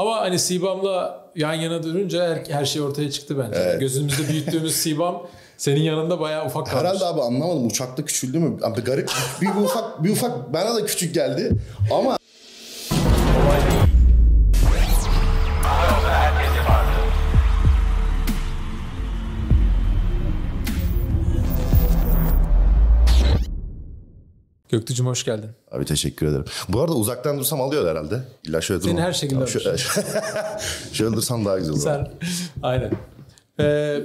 Ama 0.00 0.20
hani 0.20 0.38
Sibam'la 0.38 1.24
yan 1.36 1.54
yana 1.54 1.82
durunca 1.82 2.28
her, 2.28 2.54
her 2.54 2.64
şey 2.64 2.82
ortaya 2.82 3.10
çıktı 3.10 3.38
bence. 3.38 3.60
Evet. 3.60 3.80
Gözümüzde 3.80 4.28
büyüttüğümüz 4.28 4.76
Sibam 4.76 5.26
senin 5.56 5.80
yanında 5.80 6.20
bayağı 6.20 6.46
ufak 6.46 6.66
kalmış. 6.66 6.84
Herhalde 6.84 7.04
abi 7.04 7.20
anlamadım 7.20 7.66
uçakta 7.66 8.04
küçüldü 8.04 8.38
mü? 8.38 8.58
Abi 8.62 8.80
garip 8.80 9.10
bir, 9.40 9.46
bir 9.46 9.64
ufak 9.64 10.04
bir 10.04 10.10
ufak 10.10 10.52
bana 10.52 10.74
da 10.74 10.86
küçük 10.86 11.14
geldi 11.14 11.52
ama 11.92 12.18
Göktücüm 24.70 25.06
hoş 25.06 25.24
geldin. 25.24 25.50
Abi 25.70 25.84
teşekkür 25.84 26.26
ederim. 26.26 26.44
Bu 26.68 26.80
arada 26.80 26.94
uzaktan 26.94 27.38
dursam 27.38 27.60
alıyor 27.60 27.88
herhalde. 27.90 28.22
İlla 28.44 28.60
şöyle 28.60 28.80
Seni 28.80 28.90
durmam. 28.90 29.06
her 29.06 29.12
şekilde 29.12 29.44
Tamam, 29.44 29.48
şöyle, 29.48 29.76
şöyle 30.92 31.16
dursam 31.16 31.44
daha 31.44 31.58
güzel 31.58 31.72
olur. 31.72 31.82
Sen 31.82 32.12
aynen. 32.62 32.90
Ee, 33.60 34.00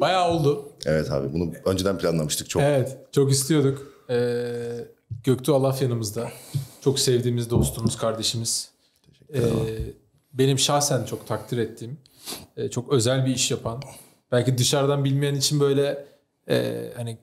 bayağı 0.00 0.30
oldu. 0.30 0.72
Evet 0.86 1.10
abi 1.10 1.32
bunu 1.32 1.52
önceden 1.64 1.98
planlamıştık 1.98 2.50
çok. 2.50 2.62
Evet 2.62 2.96
çok 3.12 3.32
istiyorduk. 3.32 3.86
Ee, 4.10 4.84
Göktuğ 5.24 5.54
Alaf 5.54 5.82
yanımızda. 5.82 6.28
Çok 6.84 6.98
sevdiğimiz 6.98 7.50
dostumuz, 7.50 7.96
kardeşimiz. 7.96 8.70
Ee, 9.34 9.40
benim 10.32 10.58
şahsen 10.58 11.04
çok 11.04 11.26
takdir 11.28 11.58
ettiğim, 11.58 11.98
e, 12.56 12.68
çok 12.70 12.92
özel 12.92 13.26
bir 13.26 13.34
iş 13.34 13.50
yapan. 13.50 13.82
Belki 14.32 14.58
dışarıdan 14.58 15.04
bilmeyen 15.04 15.34
için 15.34 15.60
böyle 15.60 16.04
e, 16.48 16.86
hani 16.96 17.18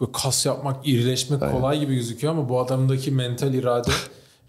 bu 0.00 0.12
kas 0.12 0.46
yapmak, 0.46 0.86
irileşmek 0.88 1.40
kolay 1.40 1.80
gibi 1.80 1.94
gözüküyor 1.94 2.32
ama 2.32 2.48
bu 2.48 2.60
adamdaki 2.60 3.10
mental 3.10 3.54
irade 3.54 3.90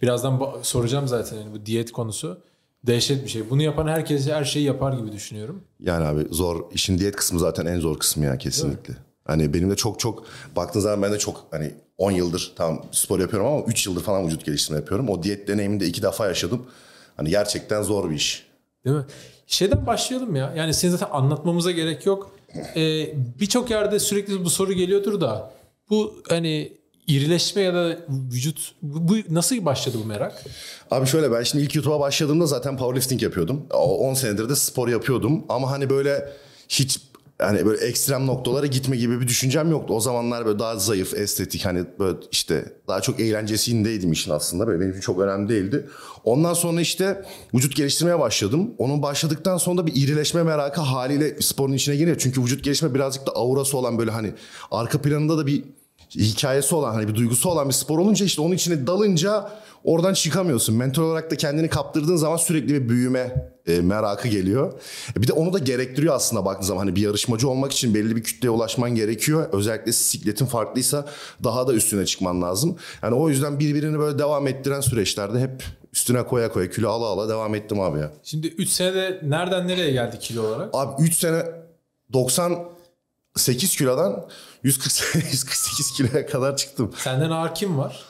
birazdan 0.02 0.42
soracağım 0.62 1.08
zaten 1.08 1.38
yani 1.38 1.54
bu 1.54 1.66
diyet 1.66 1.92
konusu. 1.92 2.42
Dehşet 2.88 3.24
bir 3.24 3.30
şey. 3.30 3.50
Bunu 3.50 3.62
yapan 3.62 3.88
herkes 3.88 4.28
her 4.28 4.44
şeyi 4.44 4.66
yapar 4.66 4.94
gibi 4.94 5.12
düşünüyorum. 5.12 5.64
Yani 5.80 6.06
abi 6.06 6.28
zor 6.32 6.72
işin 6.72 7.00
diyet 7.00 7.16
kısmı 7.16 7.40
zaten 7.40 7.66
en 7.66 7.80
zor 7.80 8.00
kısmı 8.00 8.26
ya 8.26 8.38
kesinlikle. 8.38 8.94
Hani 9.26 9.54
benim 9.54 9.72
de 9.72 9.76
çok 9.76 10.00
çok 10.00 10.24
baktığın 10.56 10.80
zaman 10.80 11.02
ben 11.02 11.12
de 11.12 11.20
çok 11.20 11.46
hani 11.52 11.72
10 11.98 12.12
yıldır 12.12 12.54
tamam 12.56 12.86
spor 12.92 13.20
yapıyorum 13.20 13.48
ama 13.48 13.62
3 13.62 13.88
yıldır 13.88 14.04
falan 14.04 14.26
vücut 14.28 14.46
geliştirme 14.46 14.80
yapıyorum. 14.80 15.10
O 15.10 15.24
diyet 15.24 15.48
deneyimini 15.48 15.80
de 15.80 15.86
iki 15.88 16.02
defa 16.02 16.28
yaşadım. 16.28 16.66
Hani 17.18 17.30
gerçekten 17.30 17.82
zor 17.82 18.10
bir 18.10 18.16
iş. 18.16 18.48
Değil 18.86 18.96
mi? 18.96 19.06
Şeyden 19.48 19.88
başlayalım 19.88 20.36
ya. 20.36 20.54
Yani 20.56 20.74
senin 20.74 20.92
zaten 20.92 21.08
anlatmamıza 21.12 21.72
gerek 21.72 22.06
yok. 22.06 22.32
Ee, 22.76 23.14
Birçok 23.40 23.70
yerde 23.70 24.00
sürekli 24.00 24.46
bu 24.46 24.50
soru 24.50 24.74
geliyordur 24.74 25.22
da 25.22 25.52
bu 25.90 26.24
hani 26.30 26.74
irileşme 27.08 27.62
ya 27.62 27.74
da 27.74 27.98
vücut 28.10 28.72
bu, 28.82 29.08
bu 29.08 29.18
nasıl 29.30 29.66
başladı 29.66 29.98
bu 30.04 30.08
merak? 30.08 30.44
Abi 30.92 31.08
şöyle 31.08 31.32
ben 31.32 31.44
şimdi 31.44 31.64
ilk 31.64 31.76
YouTube'a 31.76 32.00
başladığımda 32.00 32.46
zaten 32.46 32.78
powerlifting 32.78 33.24
yapıyordum. 33.24 33.66
O 33.74 33.98
10 34.10 34.14
senedir 34.14 34.50
de 34.50 34.56
spor 34.56 34.88
yapıyordum. 34.88 35.46
Ama 35.50 35.72
hani 35.72 35.90
böyle 35.90 36.30
hiç 36.70 37.02
hani 37.40 37.66
böyle 37.66 37.86
ekstrem 37.86 38.28
noktalara 38.28 38.66
gitme 38.66 38.98
gibi 38.98 39.22
bir 39.22 39.28
düşüncem 39.28 39.72
yoktu. 39.72 39.94
O 39.94 40.00
zamanlar 40.00 40.46
böyle 40.46 40.60
daha 40.60 40.76
zayıf, 40.76 41.14
estetik 41.14 41.66
hani 41.66 41.86
böyle 42.00 42.18
işte 42.32 42.74
daha 42.88 43.02
çok 43.02 43.20
eğlencesindeydim 43.20 44.12
işin 44.12 44.32
aslında. 44.32 44.68
Böyle 44.68 44.80
benim 44.80 44.92
için 44.92 45.02
çok 45.02 45.20
önemli 45.20 45.50
değildi. 45.50 45.90
Ondan 46.24 46.54
sonra 46.54 46.82
işte 46.82 47.26
vücut 47.54 47.76
geliştirmeye 47.76 48.20
başladım. 48.20 48.72
Onun 48.78 49.02
başladıktan 49.02 49.58
sonra 49.58 49.78
da 49.78 49.88
bir 49.88 49.96
irileşme 49.96 50.44
merakı 50.44 50.82
haliyle 50.82 51.42
sporun 51.42 51.74
içine 51.74 51.96
giriyor. 51.96 52.18
Çünkü 52.20 52.42
vücut 52.42 52.64
gelişme 52.64 52.94
birazcık 52.94 53.28
da 53.28 53.32
aurası 53.32 53.78
olan 53.78 53.98
böyle 54.00 54.12
hani 54.12 54.34
arka 54.72 55.02
planında 55.02 55.38
da 55.38 55.48
bir 55.48 55.64
hikayesi 56.16 56.76
olan 56.76 56.94
hani 56.94 57.08
bir 57.08 57.16
duygusu 57.16 57.50
olan 57.50 57.68
bir 57.68 57.74
spor 57.74 58.00
olunca 58.00 58.26
işte 58.26 58.42
onun 58.42 58.56
içine 58.56 58.88
dalınca 58.88 59.50
oradan 59.84 60.14
çıkamıyorsun. 60.14 60.76
Mental 60.76 61.04
olarak 61.04 61.32
da 61.32 61.36
kendini 61.36 61.70
kaptırdığın 61.70 62.16
zaman 62.16 62.38
sürekli 62.38 62.74
bir 62.74 62.90
büyüme 62.90 63.52
e, 63.68 63.82
merakı 63.82 64.28
geliyor. 64.28 64.74
E, 65.18 65.22
bir 65.22 65.28
de 65.28 65.34
onu 65.34 65.54
da 65.54 65.60
gerektiriyor 65.60 66.16
aslında 66.16 66.46
baktığın 66.46 66.68
zaman. 66.68 66.80
Hani 66.80 66.96
bir 66.96 67.02
yarışmacı 67.02 67.50
olmak 67.50 67.72
için 67.72 67.94
belli 67.94 68.16
bir 68.16 68.24
kütleye 68.24 68.50
ulaşman 68.50 68.96
gerekiyor. 68.96 69.50
Özellikle 69.52 69.92
sikletin 69.92 70.46
farklıysa 70.46 71.06
daha 71.44 71.68
da 71.68 71.74
üstüne 71.74 72.06
çıkman 72.06 72.42
lazım. 72.42 72.78
Yani 73.04 73.16
o 73.16 73.30
yüzden 73.30 73.60
birbirini 73.60 74.00
böyle 74.00 74.20
devam 74.20 74.48
ettiren 74.48 74.82
süreçlerde 74.82 75.40
hep 75.40 75.64
üstüne 75.94 76.24
koya 76.24 76.52
koya 76.52 76.70
kilo 76.70 76.90
ala 76.90 77.06
ala 77.06 77.30
devam 77.30 77.56
ettim 77.56 77.80
abi 77.80 78.00
ya. 78.00 78.12
Şimdi 78.24 78.48
3 78.48 78.70
senede 78.70 79.20
nereden 79.24 79.68
nereye 79.68 79.92
geldi 79.92 80.20
kilo 80.20 80.48
olarak? 80.48 80.70
Abi 80.74 81.04
3 81.04 81.16
sene 81.18 81.44
98 83.40 83.76
kilodan 83.78 84.26
140, 84.64 85.16
148 85.16 85.92
kiloya 85.98 86.26
kadar 86.26 86.58
çıktım. 86.58 86.92
Senden 86.98 87.30
ağır 87.30 87.56
kim 87.56 87.78
var? 87.78 88.04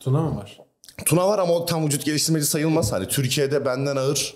Tuna 0.00 0.22
mı 0.22 0.36
var? 0.36 0.58
Tuna 1.04 1.28
var 1.28 1.38
ama 1.38 1.52
o 1.52 1.66
tam 1.66 1.86
vücut 1.86 2.04
geliştirmeci 2.04 2.46
sayılmaz. 2.46 2.92
Hani 2.92 3.08
Türkiye'de 3.08 3.64
benden 3.64 3.96
ağır 3.96 4.34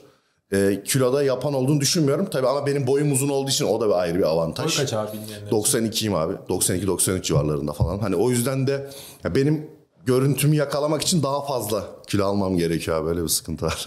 e, 0.53 0.83
kiloda 0.85 1.23
yapan 1.23 1.55
olduğunu 1.55 1.81
düşünmüyorum. 1.81 2.31
Tabii 2.31 2.49
ama 2.49 2.67
benim 2.67 2.87
boyum 2.87 3.13
uzun 3.13 3.29
olduğu 3.29 3.51
için 3.51 3.65
o 3.65 3.81
da 3.81 3.89
bir 3.89 3.93
ayrı 3.93 4.15
bir 4.15 4.23
Boy 4.23 4.29
avantaj. 4.31 4.77
kaç 4.77 4.93
abi 4.93 5.13
bilmeyenler? 5.13 5.51
92'yim 5.51 6.15
abi. 6.15 6.35
92-93 6.49 7.23
civarlarında 7.23 7.73
falan. 7.73 7.99
Hani 7.99 8.17
o 8.17 8.31
yüzden 8.31 8.67
de 8.67 8.91
ya 9.25 9.35
benim 9.35 9.71
görüntümü 10.07 10.57
yakalamak 10.57 11.03
için 11.03 11.23
daha 11.23 11.45
fazla 11.47 11.85
kilo 12.07 12.25
almam 12.25 12.57
gerekiyor 12.57 13.01
abi. 13.01 13.07
Böyle 13.07 13.23
bir 13.23 13.29
sıkıntı 13.29 13.67
var. 13.67 13.87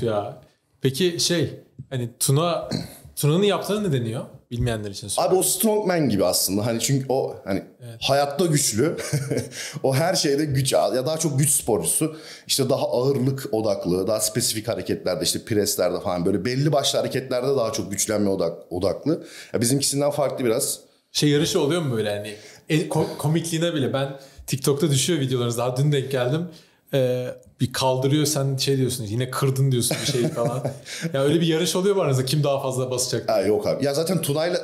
Ya. 0.00 0.42
Peki 0.80 1.20
şey 1.20 1.60
hani 1.90 2.10
Tuna 2.18 2.68
Tuna'nın 3.16 3.42
yaptığını 3.42 3.88
ne 3.88 3.92
deniyor? 3.92 4.24
Bilmeyenler 4.50 4.90
için 4.90 5.08
söyle. 5.08 5.28
Abi 5.28 5.34
o 5.36 5.42
strongman 5.42 6.08
gibi 6.08 6.24
aslında. 6.24 6.66
Hani 6.66 6.80
çünkü 6.80 7.06
o 7.08 7.36
hani 7.44 7.62
hayatta 8.00 8.46
güçlü. 8.46 8.96
o 9.82 9.94
her 9.94 10.14
şeyde 10.14 10.44
güç 10.44 10.72
ya 10.72 11.06
daha 11.06 11.18
çok 11.18 11.38
güç 11.38 11.50
sporcusu. 11.50 12.16
İşte 12.46 12.68
daha 12.68 12.86
ağırlık 12.90 13.48
odaklı, 13.54 14.06
daha 14.06 14.20
spesifik 14.20 14.68
hareketlerde 14.68 15.24
işte 15.24 15.44
preslerde 15.44 16.00
falan 16.00 16.26
böyle 16.26 16.44
belli 16.44 16.72
başlı 16.72 16.98
hareketlerde 16.98 17.56
daha 17.56 17.72
çok 17.72 17.90
güçlenme 17.90 18.30
odak, 18.30 18.72
odaklı. 18.72 19.24
Ya 19.52 19.60
bizimkisinden 19.60 20.10
farklı 20.10 20.44
biraz. 20.44 20.80
Şey 21.12 21.28
yarışı 21.28 21.60
oluyor 21.60 21.82
mu 21.82 21.96
böyle 21.96 22.10
hani 22.10 22.34
e, 22.68 22.88
ko- 22.88 23.16
komikliğine 23.18 23.74
bile 23.74 23.92
ben 23.92 24.20
TikTok'ta 24.46 24.90
düşüyor 24.90 25.20
videolarınız 25.20 25.58
daha 25.58 25.76
dün 25.76 25.92
denk 25.92 26.10
geldim. 26.10 26.48
Ee, 26.94 27.26
bir 27.60 27.72
kaldırıyor 27.72 28.26
sen 28.26 28.56
şey 28.56 28.76
diyorsun 28.76 29.04
yine 29.04 29.30
kırdın 29.30 29.72
diyorsun 29.72 29.96
bir 30.06 30.12
şey 30.12 30.28
falan. 30.28 30.62
ya 31.12 31.22
öyle 31.22 31.40
bir 31.40 31.46
yarış 31.46 31.76
oluyor 31.76 31.96
mu 31.96 32.02
aranızda 32.02 32.24
kim 32.24 32.44
daha 32.44 32.62
fazla 32.62 32.90
basacak? 32.90 33.28
Ha, 33.30 33.40
yok 33.40 33.66
abi. 33.66 33.84
Ya 33.84 33.94
zaten 33.94 34.22
Tuna'yla 34.22 34.58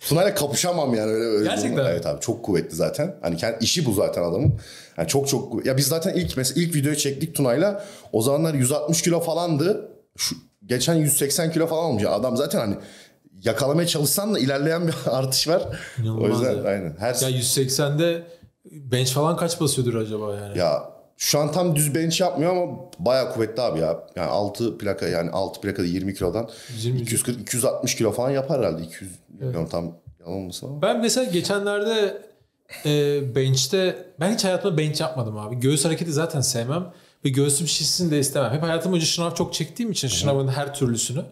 Tuna'yla 0.00 0.34
kapışamam 0.34 0.94
yani 0.94 1.10
öyle 1.10 1.24
öyle. 1.24 1.44
Gerçekten 1.44 1.72
durumda. 1.76 1.90
Evet 1.92 2.06
abi 2.06 2.20
çok 2.20 2.44
kuvvetli 2.44 2.76
zaten. 2.76 3.16
Hani 3.22 3.36
kendi 3.36 3.64
işi 3.64 3.86
bu 3.86 3.92
zaten 3.92 4.22
adamın. 4.22 4.54
Yani 4.98 5.08
çok 5.08 5.28
çok. 5.28 5.66
Ya 5.66 5.76
biz 5.76 5.86
zaten 5.86 6.14
ilk 6.14 6.36
mesela 6.36 6.62
ilk 6.62 6.74
videoyu 6.74 6.96
çektik 6.96 7.34
Tuna'yla. 7.34 7.84
O 8.12 8.22
zamanlar 8.22 8.54
160 8.54 9.02
kilo 9.02 9.20
falandı. 9.20 9.88
Şu 10.16 10.34
geçen 10.66 10.94
180 10.94 11.52
kilo 11.52 11.66
falan 11.66 11.84
olmuş. 11.84 12.04
Adam 12.04 12.36
zaten 12.36 12.58
hani 12.58 12.74
yakalamaya 13.42 13.86
çalışsan 13.88 14.34
da 14.34 14.38
ilerleyen 14.38 14.86
bir 14.88 14.94
artış 15.10 15.48
var. 15.48 15.62
İnanılmaz 15.98 16.30
o 16.30 16.34
yüzden 16.44 16.62
ya. 16.64 16.70
aynen. 16.70 16.96
Her 16.98 17.14
Ya 17.14 17.30
180'de 17.30 18.22
bench 18.64 19.10
falan 19.12 19.36
kaç 19.36 19.60
basıyordur 19.60 19.94
acaba 19.94 20.34
yani? 20.34 20.58
ya 20.58 20.95
şu 21.16 21.38
an 21.38 21.52
tam 21.52 21.76
düz 21.76 21.94
bench 21.94 22.20
yapmıyor 22.20 22.56
ama 22.56 22.78
bayağı 22.98 23.32
kuvvetli 23.32 23.62
abi 23.62 23.80
ya. 23.80 24.06
Yani 24.16 24.30
6 24.30 24.78
plaka 24.78 25.08
yani 25.08 25.30
6 25.30 25.60
plaka 25.60 25.82
20 25.82 26.14
kilodan 26.14 26.50
120 26.74 27.00
240 27.00 27.40
260 27.40 27.94
kilo 27.94 28.12
falan 28.12 28.30
yapar 28.30 28.58
herhalde 28.58 28.82
200 28.82 29.12
milyon 29.38 29.66
tam 29.66 29.84
yalan 30.20 30.32
olmasın 30.38 30.66
ama. 30.66 30.82
Ben 30.82 31.00
mesela 31.00 31.30
geçenlerde 31.30 32.22
e, 32.86 33.20
bench'te 33.34 34.06
ben 34.20 34.34
hiç 34.34 34.44
hayatımda 34.44 34.78
bench 34.78 35.00
yapmadım 35.00 35.38
abi. 35.38 35.60
Göğüs 35.60 35.84
hareketi 35.84 36.12
zaten 36.12 36.40
sevmem 36.40 36.92
ve 37.24 37.28
göğsüm 37.28 37.66
şişsin 37.68 38.10
de 38.10 38.18
istemem. 38.18 38.52
Hep 38.52 38.62
hayatım 38.62 38.92
boyunca 38.92 39.06
şınav 39.06 39.34
çok 39.34 39.54
çektiğim 39.54 39.92
için 39.92 40.08
şınavın 40.08 40.48
her 40.48 40.74
türlüsünü. 40.74 41.22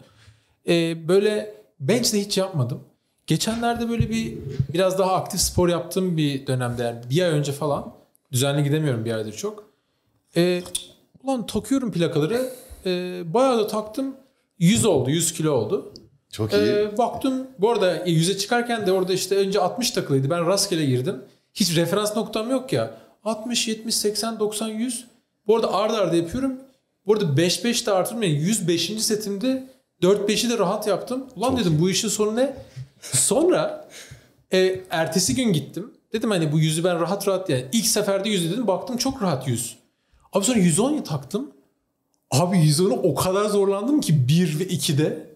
E, 0.67 1.07
böyle 1.07 1.53
bench 1.79 2.13
de 2.13 2.19
hiç 2.19 2.37
yapmadım. 2.37 2.83
Geçenlerde 3.27 3.89
böyle 3.89 4.09
bir 4.09 4.37
biraz 4.73 4.99
daha 4.99 5.13
aktif 5.15 5.41
spor 5.41 5.69
yaptığım 5.69 6.17
bir 6.17 6.47
dönemde 6.47 6.83
yani 6.83 6.99
bir 7.09 7.21
ay 7.21 7.29
önce 7.29 7.51
falan 7.51 7.93
düzenli 8.31 8.63
gidemiyorum 8.63 9.05
bir 9.05 9.13
aydır 9.13 9.33
çok. 9.33 9.74
E, 10.37 10.63
ulan 11.23 11.45
takıyorum 11.47 11.91
plakaları 11.91 12.49
e, 12.85 13.21
bayağı 13.33 13.57
da 13.57 13.67
taktım 13.67 14.15
100 14.59 14.85
oldu 14.85 15.09
100 15.09 15.33
kilo 15.33 15.51
oldu. 15.51 15.93
Çok 16.31 16.53
iyi. 16.53 16.61
Ee, 16.61 16.97
baktım 16.97 17.47
bu 17.59 17.71
arada 17.71 18.05
e, 18.05 18.11
yüze 18.11 18.37
çıkarken 18.37 18.87
de 18.87 18.91
orada 18.91 19.13
işte 19.13 19.35
önce 19.35 19.59
60 19.59 19.91
takılıydı. 19.91 20.29
Ben 20.29 20.47
rastgele 20.47 20.85
girdim. 20.85 21.21
Hiç 21.53 21.75
referans 21.75 22.15
noktam 22.15 22.49
yok 22.49 22.73
ya. 22.73 22.97
60, 23.23 23.67
70, 23.67 23.95
80, 23.95 24.39
90, 24.39 24.67
100. 24.67 25.05
Bu 25.47 25.55
arada 25.55 25.73
arda 25.73 25.97
arda 25.97 26.15
yapıyorum. 26.15 26.53
Bu 27.05 27.13
arada 27.13 27.25
5-5 27.25 27.85
de 27.85 27.91
artırdım. 27.91 28.23
Yani 28.23 28.33
105. 28.33 29.03
setimde 29.03 29.67
4-5'i 30.01 30.49
de 30.49 30.57
rahat 30.57 30.87
yaptım. 30.87 31.25
Ulan 31.35 31.57
dedim 31.57 31.77
bu 31.81 31.89
işin 31.89 32.07
sonu 32.07 32.35
ne? 32.35 32.55
Sonra 33.01 33.89
e, 34.53 34.79
ertesi 34.89 35.35
gün 35.35 35.53
gittim. 35.53 35.91
Dedim 36.13 36.31
hani 36.31 36.51
bu 36.51 36.59
yüzü 36.59 36.83
ben 36.83 36.99
rahat 36.99 37.27
rahat 37.27 37.49
yani 37.49 37.65
ilk 37.71 37.85
seferde 37.87 38.29
100 38.29 38.51
dedim. 38.51 38.67
Baktım 38.67 38.97
çok 38.97 39.21
rahat 39.21 39.47
100. 39.47 39.75
Abi 40.35 40.45
sonra 40.45 40.59
110'u 40.59 41.03
taktım. 41.03 41.51
Abi 42.31 42.57
110'u 42.57 42.93
o 43.03 43.15
kadar 43.15 43.45
zorlandım 43.45 44.01
ki 44.01 44.27
1 44.27 44.59
ve 44.59 44.63
2'de. 44.63 45.27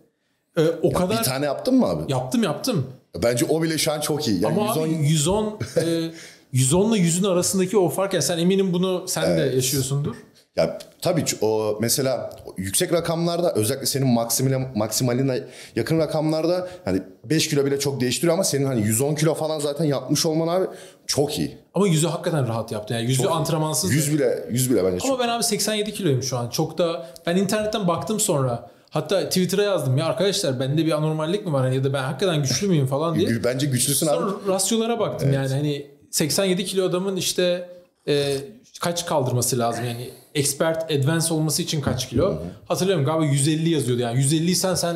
E, 0.58 0.62
o 0.84 0.94
kadar 0.94 1.20
Bir 1.20 1.24
tane 1.24 1.46
yaptın 1.46 1.76
mı 1.76 1.86
abi? 1.86 2.12
yaptım 2.12 2.44
yaptım. 2.44 2.88
Bence 3.24 3.46
o 3.46 3.64
bile 3.64 3.78
şu 3.78 3.92
an 3.92 4.00
çok 4.00 4.28
iyi. 4.28 4.42
Yani 4.42 4.62
Ama 4.62 4.68
110 4.68 4.84
abi 4.84 5.08
110 5.08 5.60
e, 5.78 6.12
110 6.52 6.94
ile 6.94 7.04
100'ün 7.08 7.24
arasındaki 7.24 7.78
o 7.78 7.90
fark 7.90 8.14
ya 8.14 8.22
sen 8.22 8.38
eminim 8.38 8.74
bunu 8.74 9.08
sen 9.08 9.38
de 9.38 9.42
yaşıyorsundur. 9.42 10.16
Ya 10.56 10.80
tabii 11.02 11.24
o 11.42 11.78
mesela 11.82 12.30
yüksek 12.58 12.94
rakamlarda 12.94 13.54
özellikle 13.54 13.86
senin 13.86 14.08
maksimaline, 14.08 14.72
maksimaline 14.76 15.44
yakın 15.76 16.00
rakamlarda 16.00 16.68
hani 16.86 17.02
5 17.24 17.50
kilo 17.50 17.66
bile 17.66 17.80
çok 17.80 18.02
değiştiriyor 18.02 18.34
ama 18.34 18.44
senin 18.44 18.66
hani 18.66 18.82
110 18.82 19.16
kilo 19.16 19.34
falan 19.34 19.60
zaten 19.60 19.86
yapmış 19.86 20.26
olman 20.26 20.48
abi 20.48 20.66
çok 21.08 21.40
iyi. 21.40 21.58
Ama 21.74 21.88
yüzü 21.88 22.08
hakikaten 22.08 22.48
rahat 22.48 22.72
yaptı. 22.72 22.94
Yani 22.94 23.06
yüzü 23.06 23.28
antrenmansız. 23.28 23.94
100 23.94 24.14
bile 24.14 24.48
100 24.52 24.72
bile 24.72 24.84
bence 24.84 25.00
çok. 25.00 25.10
Ama 25.10 25.20
ben 25.20 25.28
abi 25.28 25.44
87 25.44 25.94
kiloyum 25.94 26.24
şu 26.24 26.38
an. 26.38 26.50
Çok 26.50 26.78
da 26.78 27.10
ben 27.28 27.36
internetten 27.36 27.88
baktım 27.88 28.20
sonra. 28.20 28.70
Hatta 28.90 29.24
Twitter'a 29.30 29.64
yazdım 29.64 29.98
ya 29.98 30.06
arkadaşlar 30.06 30.60
bende 30.60 30.86
bir 30.86 30.92
anormallik 30.92 31.46
mi 31.46 31.54
var 31.54 31.62
hani 31.62 31.76
ya 31.76 31.84
da 31.84 31.94
ben 31.94 32.04
hakikaten 32.04 32.42
güçlü 32.44 32.68
müyüm 32.68 32.88
falan 32.88 33.16
diye. 33.20 33.44
Bence 33.44 33.66
güçlüsün 33.66 34.08
abi. 34.08 34.16
Sonra 34.16 34.34
rasyolara 34.48 35.00
baktım 35.00 35.34
yani 35.34 35.48
hani 35.50 35.88
87 36.12 36.66
kilo 36.66 36.90
adamın 36.90 37.16
işte 37.16 37.70
e, 38.08 38.38
kaç 38.80 39.06
kaldırması 39.06 39.60
lazım 39.60 39.86
yani 39.86 40.10
expert 40.36 40.92
advance 40.92 41.34
olması 41.34 41.62
için 41.62 41.82
kaç 41.82 42.10
kilo? 42.10 42.38
Hatırlıyorum 42.68 43.06
galiba 43.06 43.26
150 43.26 43.70
yazıyordu 43.70 44.02
yani 44.02 44.18
150 44.18 44.56
sen 44.56 44.76
sen 44.76 44.96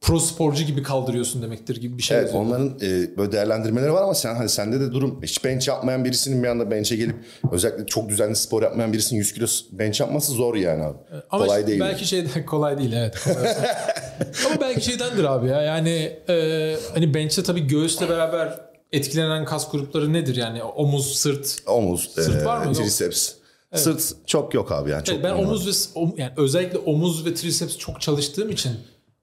pro 0.00 0.20
sporcu 0.20 0.64
gibi 0.64 0.82
kaldırıyorsun 0.82 1.42
demektir 1.42 1.76
gibi 1.80 1.98
bir 1.98 2.02
şey 2.02 2.16
Evet 2.16 2.26
yazıyordu. 2.26 2.48
onların 2.48 2.68
e, 2.82 3.16
böyle 3.16 3.32
değerlendirmeleri 3.32 3.92
var 3.92 4.02
ama 4.02 4.14
sen 4.14 4.34
hani 4.34 4.48
sende 4.48 4.80
de 4.80 4.92
durum 4.92 5.22
hiç 5.22 5.44
bench 5.44 5.68
yapmayan 5.68 6.04
birisinin 6.04 6.42
bir 6.42 6.48
anda 6.48 6.70
bench'e 6.70 6.96
gelip 6.96 7.16
özellikle 7.52 7.86
çok 7.86 8.08
düzenli 8.08 8.36
spor 8.36 8.62
yapmayan 8.62 8.92
birisinin 8.92 9.18
100 9.18 9.32
kilo 9.34 9.46
bench 9.72 10.00
yapması 10.00 10.32
zor 10.32 10.54
yani 10.54 10.82
abi. 10.84 10.98
Ama 11.30 11.44
Kolay 11.44 11.58
işte 11.60 11.66
değil. 11.70 11.80
belki 11.80 12.04
şeyden 12.08 12.46
kolay 12.46 12.78
değil 12.78 12.92
evet. 12.92 13.14
kolay. 13.24 13.48
Ama 14.46 14.60
belki 14.60 14.84
şeydendir 14.84 15.24
abi 15.24 15.48
ya 15.48 15.62
yani 15.62 16.12
e, 16.28 16.76
hani 16.94 17.14
bench'te 17.14 17.42
tabii 17.42 17.66
göğüsle 17.66 18.08
beraber 18.08 18.65
etkilenen 18.92 19.44
kas 19.44 19.70
grupları 19.70 20.12
nedir 20.12 20.36
yani 20.36 20.62
omuz, 20.62 21.14
sırt. 21.14 21.58
Omuz, 21.66 22.10
Sırt 22.14 22.42
e, 22.42 22.44
var 22.44 22.58
mı? 22.58 22.66
Yok. 22.66 22.76
triceps. 22.76 23.32
Sırt 23.74 24.12
çok 24.26 24.54
yok 24.54 24.72
abi 24.72 24.90
yani. 24.90 25.04
Çok 25.04 25.14
Evet, 25.14 25.24
ben 25.24 25.32
normal. 25.32 25.48
omuz 25.48 25.66
ve 25.66 26.00
om- 26.00 26.14
yani 26.16 26.32
özellikle 26.36 26.78
omuz 26.78 27.26
ve 27.26 27.34
triceps 27.34 27.78
çok 27.78 28.00
çalıştığım 28.00 28.50
için 28.50 28.72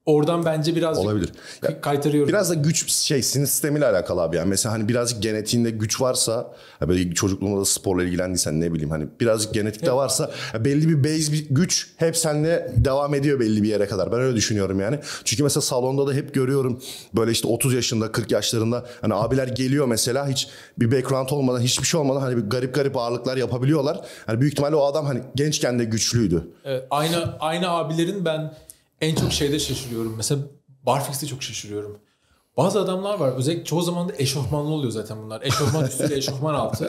oradan 0.05 0.45
bence 0.45 0.75
birazcık 0.75 1.05
Olabilir. 1.05 1.29
Kaytarıyorum. 1.81 2.29
Biraz 2.29 2.49
da 2.49 2.53
güç 2.53 2.91
şey 2.91 3.23
sinir 3.23 3.45
sistemiyle 3.45 3.85
alakalı 3.85 4.21
abi 4.21 4.35
yani. 4.35 4.49
Mesela 4.49 4.73
hani 4.73 4.89
birazcık 4.89 5.23
genetiğinde 5.23 5.69
güç 5.69 6.01
varsa 6.01 6.53
böyle 6.87 7.13
çocukluğunda 7.13 7.61
da 7.61 7.65
sporla 7.65 8.03
ilgilendiysen 8.03 8.61
ne 8.61 8.73
bileyim 8.73 8.89
hani 8.89 9.07
birazcık 9.19 9.53
genetikte 9.53 9.91
varsa 9.91 10.31
ha 10.51 10.65
belli 10.65 10.89
bir 10.89 11.03
base 11.03 11.31
bir 11.31 11.45
güç 11.49 11.87
hep 11.97 12.17
seninle 12.17 12.71
devam 12.77 13.13
ediyor 13.13 13.39
belli 13.39 13.63
bir 13.63 13.67
yere 13.67 13.87
kadar. 13.87 14.11
Ben 14.11 14.19
öyle 14.19 14.35
düşünüyorum 14.35 14.79
yani. 14.79 14.99
Çünkü 15.23 15.43
mesela 15.43 15.61
salonda 15.61 16.07
da 16.07 16.13
hep 16.13 16.33
görüyorum 16.33 16.81
böyle 17.15 17.31
işte 17.31 17.47
30 17.47 17.73
yaşında 17.73 18.11
40 18.11 18.31
yaşlarında 18.31 18.85
hani 19.01 19.13
abiler 19.13 19.47
geliyor 19.47 19.85
mesela 19.85 20.27
hiç 20.27 20.47
bir 20.79 20.91
background 20.91 21.29
olmadan 21.29 21.61
hiçbir 21.61 21.87
şey 21.87 21.99
olmadan 21.99 22.21
hani 22.21 22.37
bir 22.37 22.49
garip 22.49 22.75
garip 22.75 22.97
ağırlıklar 22.97 23.37
yapabiliyorlar. 23.37 24.01
Hani 24.25 24.41
büyük 24.41 24.53
ihtimalle 24.53 24.75
o 24.75 24.85
adam 24.85 25.05
hani 25.05 25.21
gençken 25.35 25.79
de 25.79 25.85
güçlüydü. 25.85 26.47
Evet, 26.65 26.87
aynı 26.89 27.37
aynı 27.39 27.69
abilerin 27.69 28.25
ben 28.25 28.53
en 29.03 29.15
çok 29.15 29.31
şeyde 29.31 29.59
şaşırıyorum. 29.59 30.13
Mesela 30.17 30.41
barfix'te 30.85 31.27
çok 31.27 31.43
şaşırıyorum. 31.43 31.97
Bazı 32.57 32.81
adamlar 32.81 33.19
var. 33.19 33.31
Özellikle 33.31 33.63
çoğu 33.63 33.81
zaman 33.81 34.09
da 34.09 34.13
eşofmanlı 34.17 34.69
oluyor 34.73 34.91
zaten 34.91 35.17
bunlar. 35.23 35.41
Eşofman 35.41 35.85
üstüyle 35.85 36.15
eşofman 36.15 36.53
altı. 36.53 36.85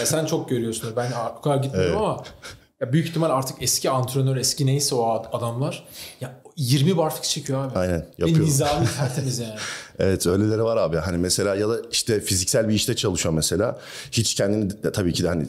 Ya 0.00 0.06
sen 0.06 0.26
çok 0.26 0.48
görüyorsun. 0.48 0.92
Ben 0.96 1.12
o 1.38 1.40
kadar 1.40 1.56
gitmiyorum 1.56 1.96
ama 2.02 2.22
ya 2.80 2.92
büyük 2.92 3.08
ihtimal 3.08 3.30
artık 3.30 3.62
eski 3.62 3.90
antrenör, 3.90 4.36
eski 4.36 4.66
neyse 4.66 4.94
o 4.94 5.10
ad- 5.10 5.28
adamlar 5.32 5.84
ya 6.20 6.40
20 6.56 6.96
barfix 6.96 7.30
çekiyor 7.30 7.64
abi. 7.64 7.78
Aynen, 7.78 8.00
Ve 8.00 8.06
yapıyor. 8.18 8.40
nizami 8.46 8.86
tertemiz 8.98 9.38
yani. 9.38 9.54
Evet 9.98 10.26
öyleleri 10.26 10.64
var 10.64 10.76
abi. 10.76 10.96
Hani 10.96 11.18
mesela 11.18 11.54
ya 11.54 11.68
da 11.68 11.80
işte 11.90 12.20
fiziksel 12.20 12.68
bir 12.68 12.74
işte 12.74 12.96
çalışıyor 12.96 13.34
mesela. 13.34 13.78
Hiç 14.12 14.34
kendini 14.34 14.70
de- 14.82 14.92
tabii 14.92 15.12
ki 15.12 15.22
de 15.24 15.28
hani 15.28 15.46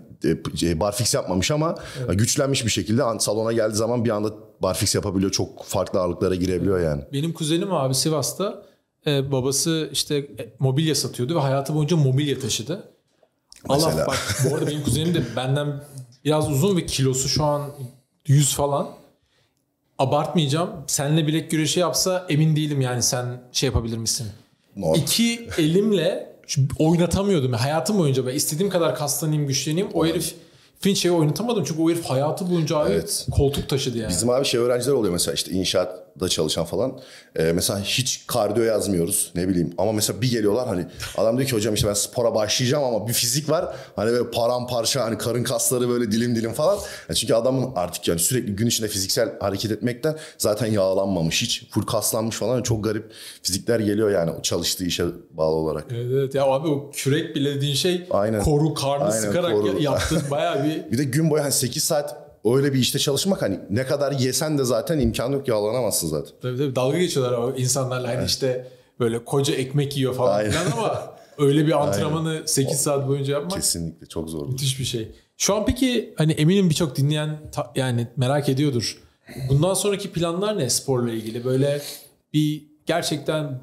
e, 0.63 0.79
barfix 0.79 1.13
yapmamış 1.13 1.51
ama 1.51 1.75
güçlenmiş 2.13 2.65
bir 2.65 2.69
şekilde 2.71 3.01
salona 3.19 3.51
geldiği 3.51 3.75
zaman 3.75 4.05
bir 4.05 4.09
anda 4.09 4.33
barfix 4.61 4.95
yapabiliyor. 4.95 5.31
Çok 5.31 5.65
farklı 5.65 5.99
ağırlıklara 5.99 6.35
girebiliyor 6.35 6.79
yani. 6.79 7.03
Benim 7.13 7.33
kuzenim 7.33 7.73
abi 7.73 7.95
Sivas'ta 7.95 8.63
e, 9.07 9.31
babası 9.31 9.89
işte 9.91 10.15
e, 10.17 10.53
mobilya 10.59 10.95
satıyordu 10.95 11.35
ve 11.35 11.39
hayatı 11.39 11.75
boyunca 11.75 11.97
mobilya 11.97 12.39
taşıdı. 12.39 12.83
Allah 13.69 13.85
Mesela. 13.87 14.07
bak 14.07 14.17
bu 14.49 14.55
arada 14.55 14.67
benim 14.67 14.83
kuzenim 14.83 15.13
de 15.15 15.21
benden 15.35 15.83
biraz 16.25 16.51
uzun 16.51 16.77
ve 16.77 16.85
kilosu 16.85 17.29
şu 17.29 17.43
an 17.43 17.61
100 18.27 18.53
falan. 18.55 18.89
Abartmayacağım. 19.99 20.69
Seninle 20.87 21.27
bilek 21.27 21.51
güreşi 21.51 21.79
yapsa 21.79 22.25
emin 22.29 22.55
değilim 22.55 22.81
yani 22.81 23.03
sen 23.03 23.25
şey 23.51 23.67
yapabilir 23.67 23.97
misin? 23.97 24.27
Normal. 24.75 24.97
İki 24.97 25.47
elimle 25.57 26.35
oynatamıyordum. 26.79 27.53
Hayatım 27.53 27.99
boyunca 27.99 28.27
ben 28.27 28.33
istediğim 28.35 28.69
kadar 28.71 28.95
kaslanayım, 28.95 29.47
güçleneyim. 29.47 29.89
O 29.93 30.05
herif 30.05 30.35
Finch'e 30.79 31.11
oynatamadım 31.11 31.63
çünkü 31.67 31.81
o 31.81 31.89
herif 31.89 32.05
hayatı 32.05 32.49
boyunca 32.49 32.77
abi 32.77 32.91
Evet. 32.93 33.27
koltuk 33.31 33.69
taşıdı 33.69 33.97
yani. 33.97 34.09
Bizim 34.09 34.29
abi 34.29 34.45
şey 34.45 34.59
öğrenciler 34.59 34.93
oluyor 34.93 35.13
mesela 35.13 35.35
işte 35.35 35.51
inşaatta 36.17 36.29
çalışan 36.29 36.65
falan. 36.65 36.99
Ee, 37.35 37.43
mesela 37.55 37.79
hiç 37.79 38.23
kardiyo 38.27 38.65
yazmıyoruz 38.65 39.31
ne 39.35 39.47
bileyim. 39.47 39.73
Ama 39.77 39.91
mesela 39.91 40.21
bir 40.21 40.31
geliyorlar 40.31 40.67
hani 40.67 40.85
adam 41.17 41.37
diyor 41.37 41.49
ki 41.49 41.55
hocam 41.55 41.73
işte 41.73 41.87
ben 41.87 41.93
spora 41.93 42.35
başlayacağım 42.35 42.83
ama 42.83 43.07
bir 43.07 43.13
fizik 43.13 43.49
var. 43.49 43.75
Hani 43.95 44.11
böyle 44.11 44.31
paramparça 44.31 45.03
hani 45.05 45.17
karın 45.17 45.43
kasları 45.43 45.89
böyle 45.89 46.11
dilim 46.11 46.35
dilim 46.35 46.53
falan. 46.53 46.77
Ya 47.09 47.15
çünkü 47.15 47.33
adamın 47.33 47.69
artık 47.75 48.07
yani 48.07 48.19
sürekli 48.19 48.55
gün 48.55 48.67
içinde 48.67 48.87
fiziksel 48.87 49.39
hareket 49.39 49.71
etmekten 49.71 50.15
zaten 50.37 50.67
yağlanmamış 50.67 51.41
hiç. 51.41 51.69
Full 51.71 51.85
kaslanmış 51.85 52.35
falan. 52.35 52.61
Çok 52.63 52.83
garip 52.83 53.11
fizikler 53.43 53.79
geliyor 53.79 54.11
yani 54.11 54.31
çalıştığı 54.43 54.85
işe 54.85 55.05
bağlı 55.31 55.55
olarak. 55.55 55.85
Evet, 55.91 56.07
evet. 56.13 56.35
ya 56.35 56.43
abi 56.45 56.67
o 56.67 56.91
kürek 56.93 57.35
bile 57.35 57.55
dediğin 57.55 57.75
şey 57.75 58.07
Aynen. 58.11 58.43
koru 58.43 58.73
karnı 58.73 59.03
Aynen, 59.03 59.19
sıkarak 59.21 59.51
koru. 59.51 59.67
ya- 59.67 59.79
yaptığın 59.91 60.21
bayağı 60.31 60.63
bir 60.63 60.91
Bir 60.91 60.97
de 60.97 61.03
gün 61.03 61.29
boyu 61.29 61.43
hani 61.43 61.51
8 61.51 61.83
saat 61.83 62.26
öyle 62.55 62.73
bir 62.73 62.79
işte 62.79 62.99
çalışmak 62.99 63.41
hani 63.41 63.59
ne 63.69 63.85
kadar 63.85 64.11
yesen 64.11 64.57
de 64.57 64.63
zaten 64.63 64.99
imkan 64.99 65.31
yok 65.31 65.47
yağlanamazsın 65.47 66.07
zaten. 66.07 66.31
tabii, 66.41 66.57
tabii, 66.57 66.75
dalga 66.75 66.97
geçiyorlar 66.97 67.37
o 67.37 67.55
insanlarla 67.57 68.07
hani 68.07 68.25
işte 68.25 68.67
böyle 68.99 69.25
koca 69.25 69.53
ekmek 69.55 69.97
yiyor 69.97 70.13
falan 70.15 70.37
Aynen. 70.37 70.51
filan 70.51 70.71
ama 70.71 71.15
öyle 71.37 71.65
bir 71.67 71.71
antrenmanı 71.83 72.41
8 72.45 72.79
saat 72.81 73.07
boyunca 73.07 73.33
yapmak 73.33 73.51
Kesinlikle 73.51 74.05
çok 74.07 74.29
zor. 74.29 74.47
müthiş 74.47 74.79
bir 74.79 74.85
şey. 74.85 75.11
Şu 75.37 75.55
an 75.55 75.65
peki 75.65 76.13
hani 76.17 76.31
eminim 76.31 76.69
birçok 76.69 76.95
dinleyen 76.95 77.37
ta- 77.51 77.71
yani 77.75 78.07
merak 78.17 78.49
ediyordur. 78.49 78.97
Bundan 79.49 79.73
sonraki 79.73 80.11
planlar 80.11 80.57
ne 80.57 80.69
sporla 80.69 81.11
ilgili? 81.11 81.45
Böyle 81.45 81.81
bir 82.33 82.63
gerçekten 82.85 83.61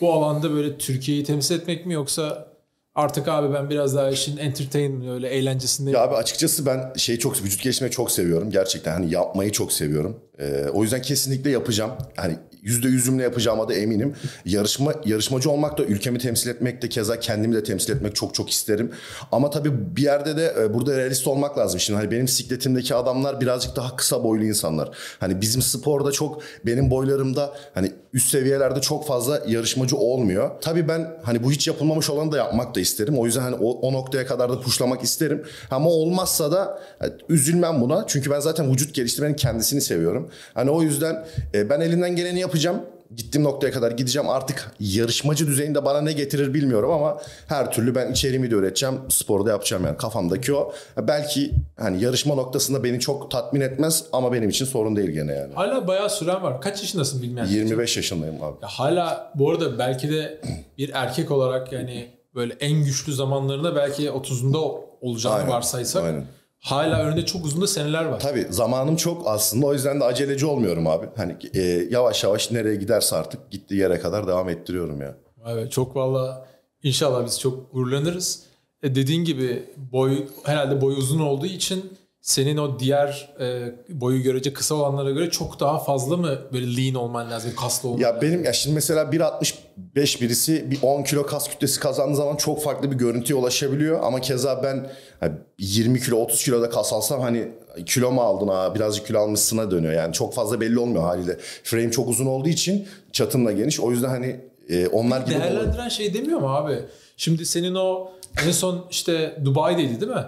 bu 0.00 0.12
alanda 0.12 0.50
böyle 0.52 0.78
Türkiye'yi 0.78 1.24
temsil 1.24 1.54
etmek 1.54 1.86
mi 1.86 1.94
yoksa 1.94 2.53
artık 2.94 3.28
abi 3.28 3.54
ben 3.54 3.70
biraz 3.70 3.96
daha 3.96 4.10
işin 4.10 4.36
entertainment 4.36 5.10
öyle 5.10 5.28
eğlencesinde 5.28 5.90
Ya 5.90 6.00
abi 6.02 6.14
açıkçası 6.14 6.66
ben 6.66 6.92
şeyi 6.96 7.18
çok 7.18 7.42
vücut 7.42 7.62
geliştirmeyi 7.62 7.92
çok 7.92 8.10
seviyorum. 8.10 8.50
Gerçekten 8.50 8.92
hani 8.92 9.10
yapmayı 9.10 9.52
çok 9.52 9.72
seviyorum. 9.72 10.20
Ee, 10.38 10.64
o 10.72 10.82
yüzden 10.82 11.02
kesinlikle 11.02 11.50
yapacağım. 11.50 11.90
Hani 12.16 12.36
yüzde 12.64 12.88
yüzümle 12.88 13.22
yapacağıma 13.22 13.68
da 13.68 13.74
eminim. 13.74 14.14
Yarışma 14.44 14.94
yarışmacı 15.04 15.50
olmak 15.50 15.78
da 15.78 15.84
ülkemi 15.84 16.18
temsil 16.18 16.50
etmek 16.50 16.82
de 16.82 16.88
keza 16.88 17.20
kendimi 17.20 17.54
de 17.54 17.62
temsil 17.62 17.92
etmek 17.92 18.16
çok 18.16 18.34
çok 18.34 18.50
isterim. 18.50 18.90
Ama 19.32 19.50
tabii 19.50 19.96
bir 19.96 20.02
yerde 20.02 20.36
de 20.36 20.54
e, 20.60 20.74
burada 20.74 20.96
realist 20.96 21.26
olmak 21.26 21.58
lazım. 21.58 21.80
Şimdi 21.80 22.00
hani 22.00 22.10
benim 22.10 22.28
sikletimdeki 22.28 22.94
adamlar 22.94 23.40
birazcık 23.40 23.76
daha 23.76 23.96
kısa 23.96 24.24
boylu 24.24 24.44
insanlar. 24.44 24.90
Hani 25.20 25.40
bizim 25.40 25.62
sporda 25.62 26.12
çok 26.12 26.42
benim 26.66 26.90
boylarımda 26.90 27.52
hani 27.74 27.92
üst 28.12 28.30
seviyelerde 28.30 28.80
çok 28.80 29.06
fazla 29.06 29.42
yarışmacı 29.48 29.96
olmuyor. 29.96 30.50
Tabii 30.60 30.88
ben 30.88 31.16
hani 31.22 31.44
bu 31.44 31.52
hiç 31.52 31.68
yapılmamış 31.68 32.10
olanı 32.10 32.32
da 32.32 32.36
yapmak 32.36 32.74
da 32.74 32.80
isterim. 32.80 33.18
O 33.18 33.26
yüzden 33.26 33.40
hani 33.40 33.56
o, 33.56 33.70
o 33.70 33.92
noktaya 33.92 34.26
kadar 34.26 34.50
da 34.52 34.60
puşlamak 34.60 35.02
isterim. 35.02 35.44
Ama 35.70 35.90
olmazsa 35.90 36.52
da 36.52 36.78
hani 36.98 37.12
üzülmem 37.28 37.80
buna. 37.80 38.04
Çünkü 38.06 38.30
ben 38.30 38.40
zaten 38.40 38.72
vücut 38.72 38.94
geliştirmenin 38.94 39.34
kendisini 39.34 39.80
seviyorum. 39.80 40.30
Hani 40.54 40.70
o 40.70 40.82
yüzden 40.82 41.26
e, 41.54 41.70
ben 41.70 41.80
elimden 41.80 42.16
geleni 42.16 42.40
yapacağım. 42.54 42.82
Gittiğim 43.16 43.44
noktaya 43.44 43.72
kadar 43.72 43.90
gideceğim. 43.90 44.28
Artık 44.28 44.72
yarışmacı 44.80 45.46
düzeyinde 45.46 45.84
bana 45.84 46.00
ne 46.00 46.12
getirir 46.12 46.54
bilmiyorum 46.54 46.90
ama 46.90 47.18
her 47.48 47.72
türlü 47.72 47.94
ben 47.94 48.12
içeriğimi 48.12 48.50
de 48.50 48.54
üreteceğim. 48.54 48.94
Sporu 49.08 49.46
da 49.46 49.50
yapacağım 49.50 49.84
yani 49.84 49.96
kafamdaki 49.96 50.54
o. 50.54 50.72
Belki 50.98 51.52
hani 51.76 52.02
yarışma 52.04 52.34
noktasında 52.34 52.84
beni 52.84 53.00
çok 53.00 53.30
tatmin 53.30 53.60
etmez 53.60 54.04
ama 54.12 54.32
benim 54.32 54.48
için 54.48 54.64
sorun 54.64 54.96
değil 54.96 55.10
gene 55.10 55.32
yani. 55.34 55.54
Hala 55.54 55.86
bayağı 55.88 56.10
süren 56.10 56.42
var. 56.42 56.60
Kaç 56.60 56.80
yaşındasın 56.80 57.22
bilmeyen? 57.22 57.46
25 57.46 57.96
yaşındayım 57.96 58.42
abi. 58.42 58.56
Ya 58.62 58.68
hala 58.68 59.32
bu 59.34 59.50
arada 59.50 59.78
belki 59.78 60.10
de 60.10 60.40
bir 60.78 60.90
erkek 60.94 61.30
olarak 61.30 61.72
yani 61.72 62.10
böyle 62.34 62.54
en 62.60 62.84
güçlü 62.84 63.12
zamanlarında 63.12 63.76
belki 63.76 64.06
30'unda 64.06 64.80
olacağını 65.00 65.36
Aynen, 65.36 65.50
varsaysak 65.50 66.04
aynen. 66.04 66.24
Hala 66.64 67.02
önünde 67.02 67.26
çok 67.26 67.44
uzun 67.44 67.62
da 67.62 67.66
seneler 67.66 68.04
var. 68.04 68.20
Tabii 68.20 68.46
zamanım 68.50 68.96
çok 68.96 69.28
aslında 69.28 69.66
o 69.66 69.72
yüzden 69.72 70.00
de 70.00 70.04
aceleci 70.04 70.46
olmuyorum 70.46 70.86
abi. 70.86 71.06
Hani 71.16 71.36
e, 71.54 71.60
yavaş 71.90 72.24
yavaş 72.24 72.50
nereye 72.50 72.76
giderse 72.76 73.16
artık 73.16 73.50
gittiği 73.50 73.74
yere 73.74 74.00
kadar 74.00 74.26
devam 74.26 74.48
ettiriyorum 74.48 75.00
ya. 75.00 75.16
Evet 75.46 75.72
çok 75.72 75.96
valla 75.96 76.46
inşallah 76.82 77.26
biz 77.26 77.40
çok 77.40 77.72
gururlanırız. 77.72 78.42
E 78.82 78.94
dediğin 78.94 79.24
gibi 79.24 79.62
boy 79.92 80.26
herhalde 80.44 80.80
boy 80.80 80.94
uzun 80.94 81.20
olduğu 81.20 81.46
için 81.46 81.92
senin 82.24 82.56
o 82.56 82.78
diğer 82.78 83.34
e, 83.40 83.72
boyu 83.88 84.22
görece 84.22 84.52
kısa 84.52 84.74
olanlara 84.74 85.10
göre 85.10 85.30
çok 85.30 85.60
daha 85.60 85.78
fazla 85.78 86.16
mı 86.16 86.38
böyle 86.52 86.76
lean 86.76 86.94
olman 86.94 87.30
lazım, 87.30 87.52
kaslı 87.60 87.88
olman 87.88 88.00
Ya 88.00 88.08
lazım? 88.08 88.22
benim 88.22 88.44
ya 88.44 88.52
şimdi 88.52 88.74
mesela 88.74 89.02
1.65 89.02 90.20
birisi 90.20 90.70
bir 90.70 90.78
10 90.82 91.02
kilo 91.02 91.26
kas 91.26 91.48
kütlesi 91.48 91.80
kazandığı 91.80 92.16
zaman 92.16 92.36
çok 92.36 92.62
farklı 92.62 92.90
bir 92.90 92.96
görüntüye 92.96 93.38
ulaşabiliyor. 93.38 94.00
Ama 94.02 94.20
keza 94.20 94.62
ben 94.62 94.90
hani 95.20 95.32
20 95.58 96.00
kilo 96.00 96.16
30 96.16 96.44
kilo 96.44 96.62
da 96.62 96.70
kas 96.70 96.92
alsam 96.92 97.20
hani 97.20 97.48
kilo 97.86 98.12
mu 98.12 98.20
aldın 98.22 98.48
ha 98.48 98.74
birazcık 98.74 99.06
kilo 99.06 99.18
almışsına 99.18 99.70
dönüyor. 99.70 99.92
Yani 99.92 100.12
çok 100.12 100.34
fazla 100.34 100.60
belli 100.60 100.78
olmuyor 100.78 101.02
haliyle. 101.02 101.38
Frame 101.64 101.90
çok 101.90 102.08
uzun 102.08 102.26
olduğu 102.26 102.48
için 102.48 102.86
çatım 103.12 103.46
da 103.46 103.52
geniş. 103.52 103.80
O 103.80 103.90
yüzden 103.90 104.08
hani 104.08 104.40
e, 104.68 104.86
onlar 104.86 105.20
gibi 105.20 105.34
Değerlendiren 105.34 105.88
şey 105.88 106.14
demiyor 106.14 106.40
mu 106.40 106.48
abi? 106.56 106.78
Şimdi 107.16 107.46
senin 107.46 107.74
o 107.74 108.10
en 108.46 108.50
son 108.50 108.86
işte 108.90 109.38
Dubai'deydi 109.44 110.00
değil 110.00 110.12
mi? 110.12 110.24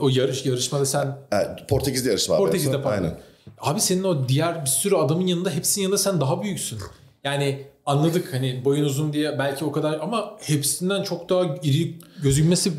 O 0.00 0.08
yarış 0.08 0.46
yarışmada 0.46 0.86
sen 0.86 1.18
Evet, 1.32 1.68
Portekiz'de 1.68 2.08
yarışma 2.08 2.34
abi. 2.34 2.44
Portekiz'de 2.44 2.82
pardon. 2.82 3.04
Aynen. 3.04 3.18
Abi 3.60 3.80
senin 3.80 4.04
o 4.04 4.28
diğer 4.28 4.60
bir 4.64 4.70
sürü 4.70 4.94
adamın 4.96 5.26
yanında 5.26 5.50
hepsinin 5.50 5.82
yanında 5.82 5.98
sen 5.98 6.20
daha 6.20 6.42
büyüksün. 6.42 6.78
Yani 7.24 7.66
anladık 7.86 8.34
hani 8.34 8.64
boyun 8.64 8.84
uzun 8.84 9.12
diye 9.12 9.38
belki 9.38 9.64
o 9.64 9.72
kadar 9.72 9.98
ama 10.00 10.36
hepsinden 10.40 11.02
çok 11.02 11.28
daha 11.28 11.44
iri 11.62 11.94
gözükmesi 12.22 12.72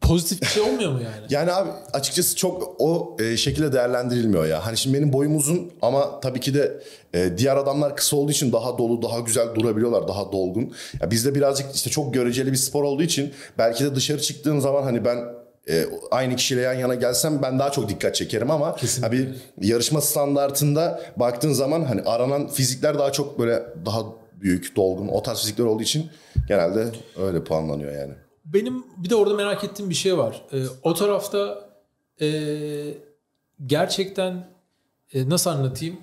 pozitif 0.00 0.42
bir 0.42 0.46
şey 0.46 0.62
olmuyor 0.62 0.92
mu 0.92 1.00
yani? 1.02 1.26
Yani 1.30 1.52
abi 1.52 1.70
açıkçası 1.92 2.36
çok 2.36 2.74
o 2.78 3.16
e, 3.20 3.36
şekilde 3.36 3.72
değerlendirilmiyor 3.72 4.46
ya. 4.46 4.66
Hani 4.66 4.76
şimdi 4.76 4.96
benim 4.96 5.12
boyum 5.12 5.36
uzun 5.36 5.72
ama 5.82 6.20
tabii 6.20 6.40
ki 6.40 6.54
de 6.54 6.82
e, 7.14 7.38
diğer 7.38 7.56
adamlar 7.56 7.96
kısa 7.96 8.16
olduğu 8.16 8.32
için 8.32 8.52
daha 8.52 8.78
dolu, 8.78 9.02
daha 9.02 9.20
güzel 9.20 9.54
durabiliyorlar, 9.54 10.08
daha 10.08 10.32
dolgun. 10.32 10.72
Ya 11.00 11.10
bizde 11.10 11.34
birazcık 11.34 11.74
işte 11.74 11.90
çok 11.90 12.14
göreceli 12.14 12.52
bir 12.52 12.56
spor 12.56 12.84
olduğu 12.84 13.02
için 13.02 13.32
belki 13.58 13.84
de 13.84 13.94
dışarı 13.94 14.20
çıktığın 14.20 14.58
zaman 14.58 14.82
hani 14.82 15.04
ben 15.04 15.18
e, 15.68 15.86
aynı 16.10 16.36
kişiyle 16.36 16.60
yan 16.60 16.74
yana 16.74 16.94
gelsem 16.94 17.42
ben 17.42 17.58
daha 17.58 17.70
çok 17.70 17.88
dikkat 17.88 18.14
çekerim 18.14 18.50
ama 18.50 18.76
ha, 19.00 19.12
bir 19.12 19.28
yarışma 19.60 20.00
standartında 20.00 21.02
baktığın 21.16 21.52
zaman 21.52 21.84
hani 21.84 22.02
aranan 22.02 22.48
fizikler 22.48 22.98
daha 22.98 23.12
çok 23.12 23.38
böyle 23.38 23.62
daha 23.84 24.02
büyük, 24.40 24.76
dolgun 24.76 25.08
o 25.08 25.22
tarz 25.22 25.40
fizikler 25.40 25.64
olduğu 25.64 25.82
için 25.82 26.10
genelde 26.48 26.86
öyle 27.16 27.44
puanlanıyor 27.44 27.92
yani. 27.92 28.12
Benim 28.44 28.84
bir 28.96 29.10
de 29.10 29.14
orada 29.14 29.34
merak 29.34 29.64
ettiğim 29.64 29.90
bir 29.90 29.94
şey 29.94 30.18
var. 30.18 30.44
Ee, 30.52 30.62
o 30.82 30.94
tarafta 30.94 31.68
e, 32.20 32.28
gerçekten 33.66 34.46
e, 35.12 35.28
nasıl 35.28 35.50
anlatayım? 35.50 35.96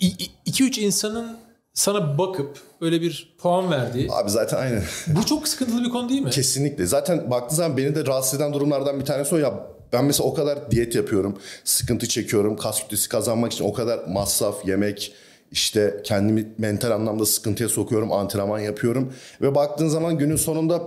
2-3 0.00 0.80
insanın 0.80 1.38
sana 1.76 2.18
bakıp 2.18 2.58
böyle 2.80 3.00
bir 3.00 3.36
puan 3.38 3.70
verdiği. 3.70 4.12
Abi 4.12 4.30
zaten 4.30 4.58
aynı. 4.58 4.82
Bu 5.06 5.26
çok 5.26 5.48
sıkıntılı 5.48 5.84
bir 5.84 5.90
konu 5.90 6.08
değil 6.08 6.22
mi? 6.22 6.30
Kesinlikle. 6.30 6.86
Zaten 6.86 7.30
baktığı 7.30 7.56
zaman 7.56 7.76
beni 7.76 7.94
de 7.94 8.06
rahatsız 8.06 8.40
eden 8.40 8.52
durumlardan 8.52 9.00
bir 9.00 9.04
tanesi 9.04 9.34
o 9.34 9.38
ya. 9.38 9.66
Ben 9.92 10.04
mesela 10.04 10.28
o 10.28 10.34
kadar 10.34 10.70
diyet 10.70 10.94
yapıyorum, 10.94 11.38
sıkıntı 11.64 12.08
çekiyorum, 12.08 12.56
kas 12.56 12.80
kütlesi 12.82 13.08
kazanmak 13.08 13.52
için 13.52 13.64
o 13.64 13.72
kadar 13.72 14.04
masraf, 14.08 14.68
yemek, 14.68 15.14
işte 15.52 16.00
kendimi 16.04 16.54
mental 16.58 16.90
anlamda 16.90 17.26
sıkıntıya 17.26 17.68
sokuyorum, 17.68 18.12
antrenman 18.12 18.58
yapıyorum. 18.58 19.12
Ve 19.40 19.54
baktığın 19.54 19.88
zaman 19.88 20.18
günün 20.18 20.36
sonunda 20.36 20.82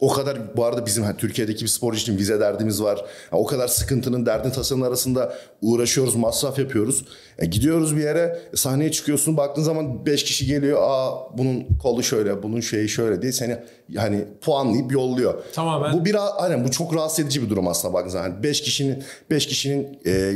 o 0.00 0.08
kadar 0.08 0.56
bu 0.56 0.64
arada 0.64 0.86
bizim 0.86 1.04
hani 1.04 1.16
Türkiye'deki 1.16 1.64
bir 1.64 1.68
sporcu 1.68 1.98
için 1.98 2.18
vize 2.18 2.40
derdimiz 2.40 2.82
var. 2.82 2.96
Yani 3.32 3.42
o 3.42 3.46
kadar 3.46 3.68
sıkıntının 3.68 4.26
derdin 4.26 4.50
tasarının 4.50 4.84
arasında 4.84 5.34
uğraşıyoruz, 5.62 6.16
masraf 6.16 6.58
yapıyoruz. 6.58 7.04
E, 7.38 7.46
gidiyoruz 7.46 7.96
bir 7.96 8.02
yere 8.02 8.42
sahneye 8.54 8.90
çıkıyorsun 8.92 9.36
baktığın 9.36 9.62
zaman 9.62 10.06
5 10.06 10.24
kişi 10.24 10.46
geliyor. 10.46 10.78
Aa 10.82 11.38
bunun 11.38 11.64
kolu 11.82 12.02
şöyle, 12.02 12.42
bunun 12.42 12.60
şeyi 12.60 12.88
şöyle 12.88 13.22
diye 13.22 13.32
seni 13.32 13.58
hani 13.96 14.24
puanlayıp 14.40 14.92
yolluyor. 14.92 15.42
Tamamen. 15.52 15.92
Bu 15.92 16.04
bir 16.04 16.14
hani 16.14 16.64
bu 16.64 16.70
çok 16.70 16.94
rahatsız 16.94 17.24
edici 17.24 17.42
bir 17.42 17.50
durum 17.50 17.68
aslında 17.68 17.94
baktığın 17.94 18.10
zaman. 18.10 18.30
Hani 18.30 18.42
5 18.42 18.60
kişinin 18.60 19.02
5 19.30 19.46
kişinin 19.46 19.98
e, 20.06 20.34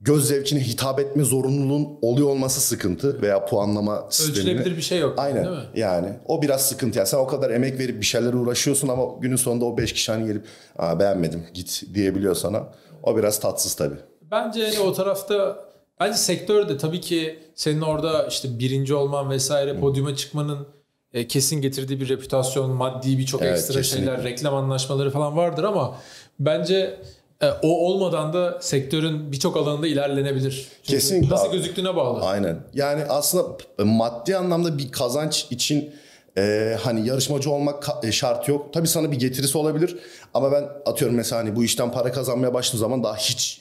göz 0.00 0.28
zevkine 0.28 0.60
hitap 0.60 1.00
etme 1.00 1.24
zorunluluğun 1.24 1.98
oluyor 2.02 2.28
olması 2.28 2.60
sıkıntı 2.60 3.22
veya 3.22 3.44
puanlama 3.44 4.06
sistemine. 4.10 4.38
Ölçülebilir 4.50 4.76
bir 4.76 4.82
şey 4.82 4.98
yok. 4.98 5.14
Aynen 5.18 5.44
Değil 5.44 5.56
mi? 5.56 5.62
yani 5.74 6.08
o 6.26 6.42
biraz 6.42 6.68
sıkıntı. 6.68 6.98
Yani 6.98 7.08
sen 7.08 7.18
o 7.18 7.26
kadar 7.26 7.50
emek 7.50 7.78
verip 7.78 8.00
bir 8.00 8.06
şeylere 8.06 8.36
uğraşıyorsun 8.36 8.88
ama 8.88 9.02
günün 9.20 9.36
sonunda 9.36 9.64
o 9.64 9.78
beş 9.78 9.92
kişi 9.92 10.12
hani 10.12 10.26
gelip 10.26 10.46
Aa, 10.78 11.00
beğenmedim 11.00 11.46
git 11.54 11.82
diyebiliyor 11.94 12.34
sana. 12.34 12.66
O 13.02 13.16
biraz 13.16 13.40
tatsız 13.40 13.74
tabii. 13.74 13.96
Bence 14.30 14.64
hani 14.66 14.78
o 14.78 14.92
tarafta 14.92 15.64
bence 16.00 16.18
sektörde 16.18 16.76
tabii 16.76 17.00
ki 17.00 17.38
senin 17.54 17.80
orada 17.80 18.26
işte 18.26 18.58
birinci 18.58 18.94
olman 18.94 19.30
vesaire 19.30 19.80
podyuma 19.80 20.16
çıkmanın 20.16 20.66
e, 21.12 21.26
kesin 21.28 21.60
getirdiği 21.60 22.00
bir 22.00 22.08
reputasyon, 22.08 22.70
maddi 22.70 23.18
birçok 23.18 23.42
Evet, 23.42 23.58
ekstra 23.58 23.74
kesinlikle. 23.80 24.06
şeyler, 24.06 24.24
reklam 24.24 24.54
anlaşmaları 24.54 25.10
falan 25.10 25.36
vardır 25.36 25.64
ama 25.64 25.94
bence 26.40 27.00
o 27.62 27.86
olmadan 27.86 28.32
da 28.32 28.58
sektörün 28.60 29.32
birçok 29.32 29.56
alanında 29.56 29.86
ilerlenebilir. 29.86 30.68
Çünkü 30.82 30.98
Kesinlikle 30.98 31.34
Nasıl 31.34 31.46
abi. 31.48 31.56
gözüktüğüne 31.56 31.96
bağlı. 31.96 32.20
Aynen. 32.26 32.56
Yani 32.74 33.04
aslında 33.08 33.56
maddi 33.84 34.36
anlamda 34.36 34.78
bir 34.78 34.92
kazanç 34.92 35.46
için 35.50 35.90
e, 36.38 36.76
hani 36.82 37.08
yarışmacı 37.08 37.50
olmak 37.50 37.88
e, 38.02 38.12
şart 38.12 38.48
yok. 38.48 38.72
Tabii 38.72 38.88
sana 38.88 39.12
bir 39.12 39.18
getirisi 39.18 39.58
olabilir 39.58 39.98
ama 40.34 40.52
ben 40.52 40.64
atıyorum 40.86 41.16
mesela 41.16 41.42
hani 41.42 41.56
bu 41.56 41.64
işten 41.64 41.92
para 41.92 42.12
kazanmaya 42.12 42.54
başladığım 42.54 42.80
zaman 42.80 43.04
daha 43.04 43.16
hiç 43.16 43.60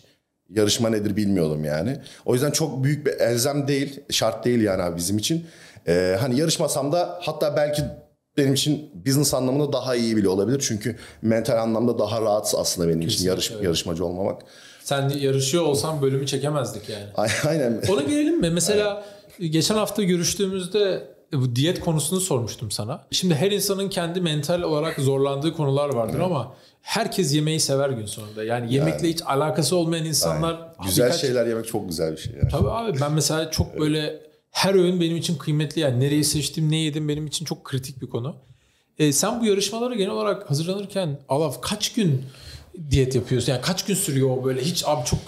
yarışma 0.49 0.89
nedir 0.89 1.15
bilmiyordum 1.15 1.65
yani. 1.65 1.97
O 2.25 2.33
yüzden 2.33 2.51
çok 2.51 2.83
büyük 2.83 3.05
bir 3.05 3.11
elzem 3.11 3.67
değil, 3.67 3.99
şart 4.11 4.45
değil 4.45 4.61
yani 4.61 4.83
abi 4.83 4.97
bizim 4.97 5.17
için. 5.17 5.45
E, 5.87 6.17
hani 6.19 6.39
yarışmasam 6.39 6.91
da 6.91 7.19
hatta 7.21 7.55
belki 7.55 7.81
benim 8.37 8.53
için 8.53 8.91
business 9.05 9.33
anlamında 9.33 9.73
daha 9.73 9.95
iyi 9.95 10.17
bile 10.17 10.29
olabilir. 10.29 10.63
Çünkü 10.67 10.95
mental 11.21 11.57
anlamda 11.61 11.99
daha 11.99 12.21
rahat 12.21 12.55
aslında 12.57 12.87
benim 12.87 13.01
için 13.01 13.25
yarış, 13.25 13.51
öyle. 13.51 13.63
yarışmacı 13.65 14.05
olmamak. 14.05 14.41
Sen 14.83 15.09
yarışıyor 15.09 15.63
olsan 15.63 16.01
bölümü 16.01 16.25
çekemezdik 16.27 16.89
yani. 16.89 17.29
Aynen. 17.47 17.81
Ona 17.91 18.01
gelelim 18.01 18.41
mi? 18.41 18.49
Mesela 18.49 19.03
geçen 19.39 19.75
hafta 19.75 20.03
görüştüğümüzde 20.03 21.07
e, 21.33 21.37
bu 21.41 21.55
diyet 21.55 21.79
konusunu 21.79 22.19
sormuştum 22.19 22.71
sana. 22.71 23.01
Şimdi 23.11 23.35
her 23.35 23.51
insanın 23.51 23.89
kendi 23.89 24.21
mental 24.21 24.61
olarak 24.61 24.99
zorlandığı 24.99 25.53
konular 25.53 25.93
vardır 25.93 26.19
ama 26.19 26.53
herkes 26.81 27.33
yemeği 27.35 27.59
sever 27.59 27.89
gün 27.89 28.05
sonunda. 28.05 28.43
Yani 28.43 28.73
yemekle 28.73 29.09
hiç 29.09 29.21
alakası 29.25 29.75
olmayan 29.75 30.05
insanlar 30.05 30.73
Güzel 30.85 31.05
birkaç- 31.05 31.21
şeyler 31.21 31.45
yemek 31.47 31.67
çok 31.67 31.89
güzel 31.89 32.11
bir 32.11 32.17
şey. 32.17 32.33
Yani. 32.33 32.49
Tabii 32.51 32.69
abi 32.69 32.99
ben 33.01 33.13
mesela 33.13 33.51
çok 33.51 33.79
böyle 33.79 34.26
her 34.57 34.73
öğün 34.73 35.01
benim 35.01 35.17
için 35.17 35.37
kıymetli 35.37 35.81
yani 35.81 35.99
nereyi 35.99 36.23
seçtim 36.23 36.71
ne 36.71 36.77
yedim 36.77 37.07
benim 37.09 37.27
için 37.27 37.45
çok 37.45 37.63
kritik 37.63 38.01
bir 38.01 38.07
konu. 38.07 38.35
E, 38.99 39.13
sen 39.13 39.41
bu 39.41 39.45
yarışmalara 39.45 39.95
genel 39.95 40.11
olarak 40.11 40.49
hazırlanırken 40.49 41.19
Alaf 41.29 41.61
kaç 41.61 41.93
gün 41.93 42.21
diyet 42.91 43.15
yapıyorsun? 43.15 43.51
Yani 43.51 43.61
kaç 43.61 43.85
gün 43.85 43.95
sürüyor 43.95 44.29
o 44.29 44.43
böyle 44.43 44.61
hiç 44.61 44.83
abi 44.85 45.05
çok 45.05 45.19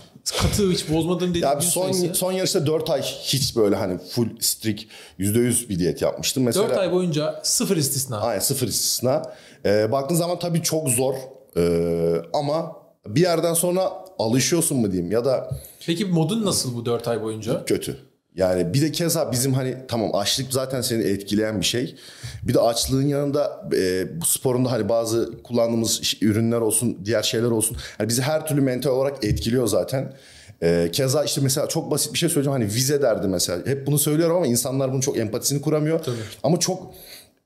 katı 0.41 0.71
hiç 0.71 0.89
bozmadığın 0.89 1.29
dediğin 1.29 1.45
Ya 1.45 1.51
gün 1.53 1.59
abi 1.59 1.65
son 1.65 1.91
sayısı? 1.91 2.15
son 2.19 2.31
yarışta 2.31 2.65
4 2.65 2.89
ay 2.89 3.01
hiç 3.01 3.55
böyle 3.55 3.75
hani 3.75 3.97
full 3.97 4.29
strict 4.39 4.83
%100 5.19 5.69
bir 5.69 5.79
diyet 5.79 6.01
yapmıştım. 6.01 6.43
Mesela 6.43 6.69
4 6.69 6.77
ay 6.77 6.91
boyunca 6.91 7.39
sıfır 7.43 7.77
istisna. 7.77 8.19
Aynen 8.19 8.39
sıfır 8.39 8.67
istisna. 8.67 9.33
Ee, 9.65 9.91
baktığın 9.91 10.15
zaman 10.15 10.39
tabii 10.39 10.63
çok 10.63 10.89
zor. 10.89 11.15
Ee, 11.57 12.21
ama 12.33 12.75
bir 13.07 13.21
yerden 13.21 13.53
sonra 13.53 13.91
alışıyorsun 14.19 14.77
mu 14.77 14.91
diyeyim 14.91 15.11
ya 15.11 15.25
da 15.25 15.49
Peki 15.85 16.05
modun 16.05 16.45
nasıl 16.45 16.75
bu 16.75 16.85
4 16.85 17.07
ay 17.07 17.23
boyunca? 17.23 17.65
kötü. 17.65 18.08
Yani 18.35 18.73
bir 18.73 18.81
de 18.81 18.91
keza 18.91 19.31
bizim 19.31 19.53
hani 19.53 19.77
tamam 19.87 20.15
açlık 20.15 20.53
zaten 20.53 20.81
seni 20.81 21.03
etkileyen 21.03 21.59
bir 21.59 21.65
şey. 21.65 21.95
Bir 22.43 22.53
de 22.53 22.59
açlığın 22.59 23.07
yanında 23.07 23.69
e, 23.75 24.07
bu 24.21 24.25
sporunda 24.25 24.71
hani 24.71 24.89
bazı 24.89 25.43
kullandığımız 25.43 26.01
ürünler 26.21 26.61
olsun, 26.61 26.97
diğer 27.05 27.23
şeyler 27.23 27.51
olsun. 27.51 27.77
Hani 27.97 28.09
bizi 28.09 28.21
her 28.21 28.47
türlü 28.47 28.61
mental 28.61 28.91
olarak 28.91 29.23
etkiliyor 29.23 29.67
zaten. 29.67 30.13
E, 30.61 30.89
keza 30.91 31.23
işte 31.23 31.41
mesela 31.41 31.67
çok 31.67 31.91
basit 31.91 32.13
bir 32.13 32.17
şey 32.17 32.29
söyleyeceğim. 32.29 32.61
Hani 32.61 32.73
vize 32.75 33.01
derdi 33.01 33.27
mesela. 33.27 33.65
Hep 33.65 33.87
bunu 33.87 33.99
söylüyorum 33.99 34.35
ama 34.35 34.47
insanlar 34.47 34.91
bunun 34.91 35.01
çok 35.01 35.17
empatisini 35.17 35.61
kuramıyor. 35.61 35.99
Ama 36.43 36.59
çok 36.59 36.93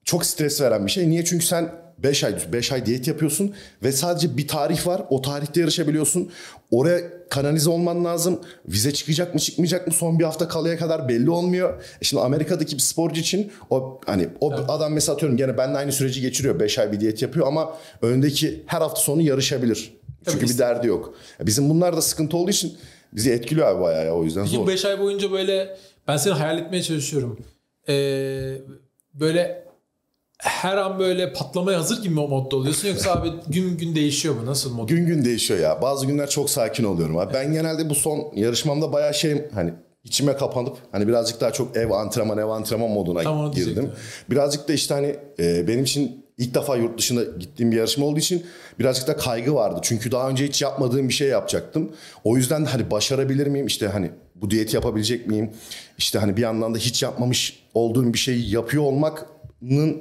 çok 0.04 0.26
stres 0.26 0.62
veren 0.62 0.86
bir 0.86 0.92
şey. 0.92 1.10
Niye? 1.10 1.26
Çünkü 1.26 1.46
sen 1.46 1.72
5 1.98 2.24
ay 2.24 2.36
5 2.54 2.72
ay 2.72 2.86
diyet 2.86 3.08
yapıyorsun 3.08 3.54
ve 3.84 3.92
sadece 3.92 4.38
bir 4.38 4.48
tarih 4.48 4.88
var. 4.88 5.02
O 5.10 5.22
tarihte 5.22 5.62
yarışabiliyorsun. 5.62 6.32
Oraya 6.72 7.00
kanalize 7.30 7.70
olman 7.70 8.06
lazım. 8.06 8.40
Vize 8.68 8.94
çıkacak 8.94 9.34
mı 9.34 9.40
çıkmayacak 9.40 9.88
mı 9.88 9.94
son 9.94 10.20
bir 10.20 10.24
hafta 10.24 10.48
kalaya 10.48 10.78
kadar 10.78 11.10
belli 11.10 11.30
olmuyor. 11.30 11.84
E 12.02 12.06
şimdi 12.06 12.24
Amerika'daki 12.24 12.76
bir 12.76 12.82
sporcu 12.82 13.22
için 13.22 13.52
o 13.70 14.02
hani 14.06 14.28
o 14.42 14.54
adam 14.54 14.94
mesela 14.94 15.16
atıyorum 15.16 15.38
gene 15.38 15.58
benimle 15.58 15.78
aynı 15.78 15.92
süreci 15.92 16.22
geçiriyor. 16.22 16.60
5 16.60 16.80
ay 16.80 16.92
bir 16.92 17.00
diyet 17.00 17.22
yapıyor 17.22 17.48
ama 17.48 17.78
öndeki 18.02 18.64
her 18.66 18.82
hafta 18.82 19.02
sonu 19.02 19.22
yarışabilir. 19.22 19.94
Çünkü 20.26 20.40
Tabii 20.40 20.50
bir 20.54 20.58
derdi 20.58 20.88
yok. 20.88 21.14
E 21.42 21.46
Bizim 21.48 21.70
bunlar 21.70 21.98
da 21.98 22.02
sıkıntı 22.02 22.38
olduğu 22.38 22.52
için 22.52 22.78
bizi 23.14 23.32
etkiliyor 23.32 23.68
abi 23.68 23.82
bayağı 23.82 24.06
ya 24.06 24.16
o 24.16 24.24
yüzden 24.24 24.44
Peki 24.44 24.56
zor. 24.56 24.68
5 24.68 24.86
ay 24.86 25.00
boyunca 25.00 25.32
böyle 25.32 25.78
ben 26.08 26.18
seni 26.18 26.34
hayal 26.34 26.58
etmeye 26.58 26.84
çalışıyorum. 26.84 27.40
Ee, 27.90 28.58
böyle 29.14 29.63
her 30.44 30.78
an 30.78 31.00
böyle 31.00 31.34
patlamaya 31.34 31.80
hazır 31.80 32.02
gibi 32.04 32.14
mi 32.14 32.20
o 32.20 32.28
modda 32.28 32.56
oluyorsun 32.56 32.88
yoksa 32.88 33.12
abi 33.12 33.32
gün 33.48 33.78
gün 33.78 33.96
değişiyor 33.96 34.36
mu? 34.36 34.46
Nasıl 34.46 34.74
mod? 34.74 34.90
Gün 34.90 35.06
gün 35.06 35.26
değişiyor 35.26 35.60
ya. 35.60 35.82
Bazı 35.82 36.06
günler 36.06 36.30
çok 36.30 36.50
sakin 36.50 36.84
oluyorum. 36.84 37.18
Abi. 37.18 37.34
Ben 37.34 37.54
genelde 37.54 37.90
bu 37.90 37.96
son 37.96 38.32
yarışmamda 38.36 38.94
bayağı 38.94 39.14
şey 39.14 39.50
hani 39.54 39.74
içime 40.04 40.38
kapanıp 40.38 40.78
hani 40.92 41.08
birazcık 41.08 41.42
daha 41.42 41.52
çok 41.54 41.78
ev 41.78 41.90
antrenman 41.92 42.38
ev 42.38 42.46
antrenman 42.46 42.90
moduna 42.90 43.22
Tam 43.22 43.38
onu 43.40 43.52
girdim. 43.52 43.66
diyecektim. 43.66 43.92
Birazcık 44.30 44.68
da 44.68 44.74
işte 44.74 44.94
hani 44.94 45.16
e, 45.40 45.68
benim 45.68 45.84
için 45.84 46.26
ilk 46.38 46.56
defa 46.56 46.76
yurt 46.76 46.98
dışına 47.00 47.24
gittiğim 47.40 47.72
bir 47.72 47.78
yarışma 47.78 48.06
olduğu 48.06 48.20
için 48.20 48.46
birazcık 48.80 49.08
da 49.08 49.18
kaygı 49.18 49.56
vardı. 49.56 49.80
Çünkü 49.84 50.12
daha 50.12 50.30
önce 50.30 50.48
hiç 50.48 50.62
yapmadığım 50.62 51.10
bir 51.10 51.14
şey 51.14 51.28
yapacaktım. 51.28 51.92
O 52.24 52.38
yüzden 52.38 52.66
hani 52.66 52.92
başarabilir 52.92 53.48
miyim? 53.48 53.68
İşte 53.68 53.88
hani 53.88 54.12
bu 54.36 54.52
diyeti 54.52 54.76
yapabilecek 54.76 55.28
miyim? 55.28 55.52
İşte 55.98 56.20
hani 56.20 56.38
bir 56.38 56.42
yandan 56.42 56.74
da 56.74 56.78
hiç 56.78 57.04
yapmamış 57.04 57.64
olduğum 57.74 58.14
bir 58.14 58.18
şeyi 58.20 58.52
yapıyor 58.52 58.84
olmakın 58.84 59.28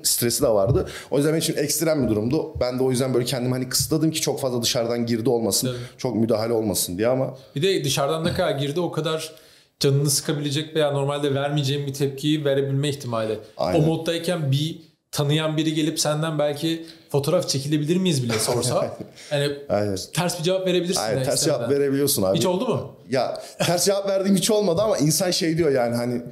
stresi 0.03 0.43
de 0.43 0.49
vardı. 0.49 0.89
O 1.11 1.17
yüzden 1.17 1.33
benim 1.33 1.41
için 1.43 1.57
ekstrem 1.57 2.05
bir 2.05 2.09
durumdu. 2.09 2.55
Ben 2.61 2.79
de 2.79 2.83
o 2.83 2.91
yüzden 2.91 3.15
böyle 3.15 3.25
kendimi 3.25 3.55
hani 3.55 3.69
kısıtladım 3.69 4.11
ki 4.11 4.21
çok 4.21 4.41
fazla 4.41 4.63
dışarıdan 4.63 5.07
girdi 5.07 5.29
olmasın. 5.29 5.69
Evet. 5.71 5.81
Çok 5.99 6.17
müdahale 6.17 6.53
olmasın 6.53 6.99
diye 6.99 7.09
ama 7.09 7.35
Bir 7.57 7.63
de 7.63 7.85
dışarıdan 7.85 8.25
ne 8.25 8.33
kadar 8.33 8.51
girdi 8.51 8.81
o 8.81 8.93
kadar 8.93 9.33
canını 9.81 10.11
sıkabilecek 10.11 10.77
veya 10.77 10.91
normalde 10.91 11.35
vermeyeceğin 11.35 11.87
bir 11.87 11.95
tepkiyi 11.95 12.45
verebilme 12.45 12.89
ihtimali. 12.89 13.39
Aynen. 13.57 13.83
O 13.83 13.87
moddayken 13.87 14.53
bir 14.53 14.79
tanıyan 15.11 15.57
biri 15.57 15.75
gelip 15.75 16.01
senden 16.01 16.39
belki 16.39 16.87
fotoğraf 17.11 17.49
çekilebilir 17.49 17.97
miyiz 17.97 18.23
bile 18.25 18.33
sorsa. 18.39 18.97
yani 19.33 19.53
Aynen. 19.69 19.97
ters 20.15 20.39
bir 20.39 20.45
cevap 20.45 20.67
verebilirsin. 20.67 21.01
Aynen, 21.01 21.17
yani 21.17 21.25
ters 21.25 21.39
istemeden. 21.41 21.59
cevap 21.59 21.71
verebiliyorsun 21.71 22.23
abi. 22.23 22.39
Hiç 22.39 22.47
oldu 22.47 22.69
mu? 22.69 22.97
Ya 23.11 23.43
ters 23.59 23.85
cevap 23.87 24.09
verdiğim 24.09 24.37
hiç 24.37 24.51
olmadı 24.51 24.83
ama 24.83 24.99
insan 24.99 25.31
şey 25.31 25.59
diyor 25.59 25.73
yani 25.73 25.97
hani 25.97 26.23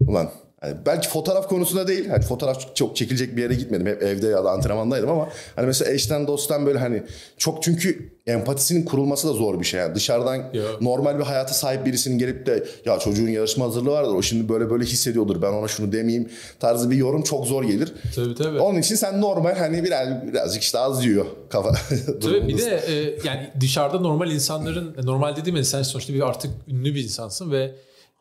ulan 0.00 0.30
hani 0.60 0.74
belki 0.86 1.08
fotoğraf 1.08 1.48
konusunda 1.48 1.88
değil. 1.88 2.08
Hani 2.08 2.22
fotoğraf 2.22 2.76
çok 2.76 2.96
çekilecek 2.96 3.36
bir 3.36 3.42
yere 3.42 3.54
gitmedim. 3.54 3.86
Hep 3.86 4.02
evde 4.02 4.26
ya 4.26 4.44
da 4.44 4.50
antrenmandaydım 4.50 5.10
ama 5.10 5.28
hani 5.56 5.66
mesela 5.66 5.92
eşten 5.92 6.26
dosttan 6.26 6.66
böyle 6.66 6.78
hani 6.78 7.02
çok 7.38 7.62
çünkü 7.62 8.16
empatisinin 8.26 8.84
kurulması 8.84 9.28
da 9.28 9.32
zor 9.32 9.60
bir 9.60 9.64
şey. 9.64 9.80
Yani 9.80 9.94
dışarıdan 9.94 10.36
Yok. 10.36 10.80
normal 10.80 11.18
bir 11.18 11.24
hayata 11.24 11.54
sahip 11.54 11.86
birisinin 11.86 12.18
gelip 12.18 12.46
de 12.46 12.64
ya 12.84 12.98
çocuğun 12.98 13.28
yarışma 13.28 13.64
hazırlığı 13.64 13.90
vardır. 13.90 14.14
O 14.14 14.22
şimdi 14.22 14.48
böyle 14.48 14.70
böyle 14.70 14.84
hissediyordur. 14.84 15.42
Ben 15.42 15.52
ona 15.52 15.68
şunu 15.68 15.92
demeyeyim 15.92 16.28
tarzı 16.60 16.90
bir 16.90 16.96
yorum 16.96 17.22
çok 17.22 17.46
zor 17.46 17.64
gelir. 17.64 17.92
Tabii 18.14 18.34
tabii. 18.34 18.58
Onun 18.58 18.78
için 18.78 18.94
sen 18.94 19.20
normal 19.20 19.54
hani 19.54 19.84
biraz 19.84 20.26
birazcık 20.26 20.62
işte 20.62 20.78
az 20.78 21.04
yiyor 21.04 21.26
kafa. 21.50 21.72
Tabii 22.22 22.48
bir 22.48 22.58
de 22.58 22.82
e, 22.88 22.92
yani 23.24 23.50
dışarıda 23.60 24.00
normal 24.00 24.30
insanların 24.30 24.94
e, 25.02 25.06
normal 25.06 25.36
dediğim 25.36 25.64
sen 25.64 25.82
sonuçta 25.82 26.14
bir 26.14 26.28
artık 26.28 26.50
ünlü 26.68 26.94
bir 26.94 27.04
insansın 27.04 27.52
ve 27.52 27.74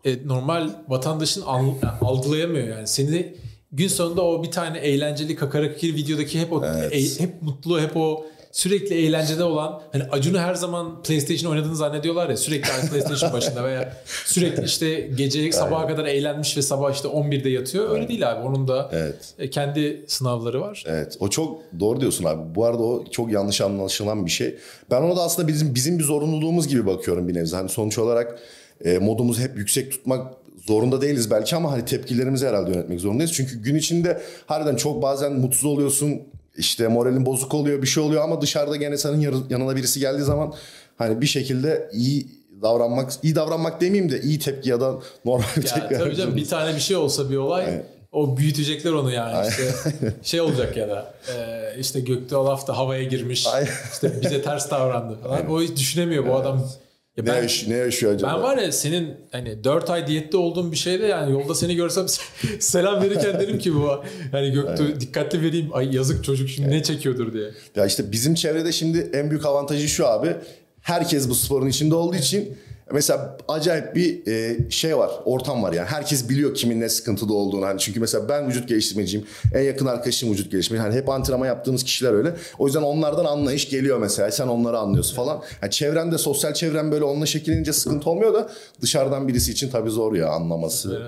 e, 0.06 0.28
normal 0.28 0.70
vatandaşın 0.88 1.42
al- 1.42 1.74
algılayamıyor 2.02 2.68
yani 2.68 2.88
seni 2.88 3.36
gün 3.72 3.88
sonunda 3.88 4.22
o 4.22 4.44
bir 4.44 4.52
tane 4.52 4.78
eğlenceli 4.78 5.36
kakarakiri 5.36 5.96
videodaki 5.96 6.40
hep 6.42 6.54
o 6.54 6.64
Evet. 6.78 6.94
e- 6.94 7.24
hep 7.24 7.42
mutlu 7.42 7.82
hep 7.82 7.98
o 7.98 8.26
sürekli 8.52 8.96
eğlencede 8.96 9.44
olan 9.44 9.82
hani 9.92 10.04
Acun'u 10.04 10.40
her 10.40 10.54
zaman 10.56 11.04
PlayStation 11.04 11.52
oynadığını 11.52 11.76
zannediyorlar 11.76 12.30
ya 12.30 12.38
sürekli 12.38 12.70
PlayStation 12.90 13.34
başında 13.34 13.64
veya 13.64 13.94
sürekli 14.26 14.64
işte 14.66 15.10
gece 15.18 15.52
sabaha 15.52 15.88
kadar 15.88 16.06
eğlenmiş 16.06 16.58
ve 16.58 16.62
sabah 16.62 16.94
işte 16.94 17.08
11'de 17.08 17.50
yatıyor. 17.50 17.90
Öyle 17.90 18.08
değil 18.08 18.32
abi. 18.32 18.48
Onun 18.48 18.68
da 18.68 18.90
Evet. 18.94 19.34
e, 19.40 19.50
kendi 19.50 20.06
sınavları 20.08 20.62
var. 20.62 20.84
Evet 20.88 21.18
o 21.20 21.30
çok 21.30 21.62
doğru 21.80 22.02
diyorsun 22.02 22.24
abi. 22.26 22.56
Bu 22.56 22.66
arada 22.66 22.84
o 22.84 23.06
çok 23.12 23.32
yanlış 23.32 23.62
anlaşılan 23.62 24.26
bir 24.26 24.32
şey. 24.32 24.56
Ben 24.92 25.02
ona 25.02 25.16
da 25.16 25.22
aslında 25.22 25.48
bizim 25.48 25.76
bizim 25.76 26.00
bir 26.00 26.04
zorunluluğumuz 26.04 26.68
gibi 26.68 26.86
bakıyorum 26.86 27.28
bir 27.28 27.34
nebze. 27.34 27.56
Hani 27.56 27.70
sonuç 27.70 27.98
olarak 27.98 28.40
e, 28.84 28.98
modumuzu 28.98 29.42
hep 29.42 29.58
yüksek 29.58 29.92
tutmak 29.92 30.34
zorunda 30.68 31.02
değiliz 31.02 31.32
belki 31.32 31.56
ama 31.56 31.72
hani 31.72 31.86
tepkilerimizi 31.86 32.48
herhalde 32.48 32.72
yönetmek 32.72 33.00
zorundayız. 33.00 33.34
Çünkü 33.34 33.62
gün 33.62 33.76
içinde 33.76 34.22
harbiden 34.46 34.76
çok 34.76 35.02
bazen 35.02 35.34
mutsuz 35.34 35.66
oluyorsun. 35.66 36.22
işte 36.58 36.88
moralin 36.88 37.26
bozuk 37.26 37.54
oluyor 37.54 37.82
bir 37.82 37.88
şey 37.88 38.04
oluyor 38.04 38.24
ama 38.24 38.42
dışarıda 38.42 38.76
gene 38.76 38.98
senin 38.98 39.22
yanına 39.50 39.76
birisi 39.76 40.00
geldiği 40.00 40.24
zaman 40.24 40.54
hani 40.98 41.22
bir 41.22 41.26
şekilde 41.26 41.90
iyi 41.94 42.28
davranmak 42.62 43.12
iyi 43.24 43.36
davranmak 43.36 43.82
demeyeyim 43.82 44.12
de 44.12 44.22
iyi 44.22 44.40
tepki 44.40 44.70
ya 44.70 44.82
da 44.82 44.96
normal 45.26 45.46
Ya 45.56 45.64
tepki. 45.64 45.96
tabii 45.98 46.16
canım 46.16 46.36
bir 46.36 46.46
tane 46.48 46.76
bir 46.76 46.80
şey 46.82 46.96
olsa 46.98 47.30
bir 47.30 47.38
olay 47.38 47.82
o 48.12 48.38
büyütecekler 48.38 48.92
onu 48.92 49.12
yani 49.12 49.48
işte 49.48 49.64
şey 50.24 50.42
olacak 50.42 50.78
ya 50.78 50.90
da 50.90 51.14
e, 51.36 51.36
işte 51.80 52.00
gökte 52.00 52.36
Olaf 52.36 52.68
da 52.68 52.78
havaya 52.78 53.04
girmiş 53.04 53.48
Aynen. 53.54 53.70
işte 53.94 54.22
bize 54.22 54.42
ters 54.42 54.72
davrandı 54.72 55.18
falan. 55.24 55.50
O 55.52 55.62
hiç 55.62 55.78
düşünemiyor 55.80 56.28
bu 56.28 56.36
adam. 56.36 56.70
Ya 57.18 57.24
Ne, 57.24 57.30
ben, 57.30 57.42
yaş- 57.42 57.68
ne 57.68 57.76
yaşıyor 57.76 58.14
acaba? 58.14 58.34
ben 58.34 58.44
var 58.44 58.58
ya 58.58 58.72
senin 58.72 59.14
hani 59.32 59.64
4 59.64 59.90
ay 59.90 60.08
diyette 60.08 60.38
olduğun 60.38 60.72
bir 60.72 60.78
şeyde 60.78 61.06
yani 61.06 61.32
yolda 61.32 61.56
seni 61.56 61.76
görsem 61.76 62.06
selam 62.60 63.04
verirken 63.04 63.40
derim 63.40 63.60
ki 63.60 63.76
bu 63.76 64.04
hani 64.32 64.52
Göktuğ 64.52 65.00
dikkatli 65.00 65.42
vereyim 65.42 65.70
ay 65.74 65.96
yazık 65.96 66.24
çocuk 66.24 66.50
şimdi 66.50 66.70
ne 66.72 66.84
çekiyordur 66.84 67.34
diye. 67.34 67.50
Ya 67.76 67.86
işte 67.86 68.12
bizim 68.12 68.36
çevrede 68.36 68.72
şimdi 68.72 69.10
en 69.14 69.30
büyük 69.30 69.46
avantajı 69.46 69.88
şu 69.88 70.08
abi. 70.08 70.36
Herkes 70.82 71.30
bu 71.30 71.36
sporun 71.36 71.68
içinde 71.68 71.96
olduğu 71.96 72.16
için 72.16 72.58
mesela 72.92 73.38
acayip 73.48 73.96
bir 73.96 74.28
e, 74.28 74.58
şey 74.70 74.98
var, 74.98 75.12
ortam 75.26 75.64
var 75.64 75.74
yani. 75.74 75.88
Herkes 75.88 76.30
biliyor 76.30 76.54
kimin 76.54 76.82
ne 76.82 76.90
sıkıntıda 76.90 77.34
olduğunu. 77.34 77.66
Hani 77.66 77.80
çünkü 77.80 78.00
mesela 78.00 78.30
ben 78.30 78.48
vücut 78.48 78.70
geliştirmeciyim. 78.70 79.28
En 79.54 79.62
yakın 79.62 79.86
arkadaşım 79.86 80.32
vücut 80.32 80.52
geliştirmeci. 80.52 80.82
Hani 80.84 80.96
hep 80.96 81.10
antrenman 81.10 81.48
yaptığımız 81.48 81.84
kişiler 81.84 82.14
öyle. 82.14 82.36
O 82.60 82.66
yüzden 82.66 82.82
onlardan 82.82 83.26
anlayış 83.26 83.70
geliyor 83.70 83.98
mesela. 83.98 84.32
Sen 84.32 84.48
onları 84.48 84.78
anlıyorsun 84.78 85.16
falan. 85.16 85.42
Yani 85.62 85.72
çevremde, 85.72 86.18
sosyal 86.18 86.54
çevrem 86.54 86.92
böyle 86.92 87.04
onunla 87.04 87.26
şekillenince 87.26 87.74
sıkıntı 87.74 88.10
olmuyor 88.10 88.34
da 88.34 88.50
dışarıdan 88.82 89.28
birisi 89.28 89.52
için 89.52 89.70
tabii 89.70 89.90
zor 89.90 90.16
ya 90.16 90.30
anlaması. 90.30 91.02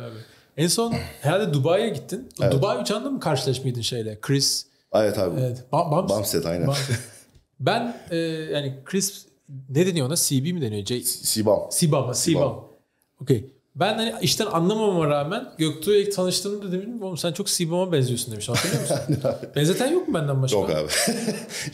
En 0.58 0.68
son 0.68 0.94
herhalde 1.22 1.54
Dubai'ye 1.54 1.90
gittin. 1.90 2.30
Dubai 2.52 2.78
uçağında 2.82 3.10
mı 3.10 3.20
karşılaşmıydın 3.20 3.82
şeyle? 3.82 4.18
Chris 4.22 4.66
Evet 4.94 5.20
abi. 5.20 5.40
Evet. 5.40 5.64
Bam, 5.72 5.92
Bams- 5.92 6.10
Bumstead, 6.10 6.44
aynen. 6.44 6.68
Bumstead. 6.68 6.98
ben 7.60 7.96
e, 8.12 8.18
yani 8.18 8.76
Chris 8.86 9.26
ne 9.70 9.86
deniyor 9.88 10.08
ona? 10.08 10.16
CB 10.16 10.54
mi 10.54 10.62
deniyor? 10.62 10.86
J 10.86 11.02
Sibam. 11.04 11.60
Sibam. 11.72 12.16
Sibam. 12.16 12.68
Okey. 13.22 13.46
Ben 13.76 13.94
hani 13.94 14.14
işten 14.22 14.46
anlamamama 14.46 15.08
rağmen 15.08 15.50
Göktuğ'u 15.58 15.94
ilk 15.94 16.16
tanıştığımda 16.16 16.72
dedim 16.72 17.04
oğlum 17.04 17.18
sen 17.18 17.34
çok 17.34 17.50
Sibam'a 17.50 17.92
benziyorsun 17.92 18.32
demiş. 18.32 18.50
Hatırlıyor 18.50 18.82
musun? 18.82 18.98
Benzeten 19.56 19.92
yok 19.92 20.08
mu 20.08 20.14
benden 20.14 20.42
başka? 20.42 20.58
Yok 20.58 20.70
abi. 20.70 20.88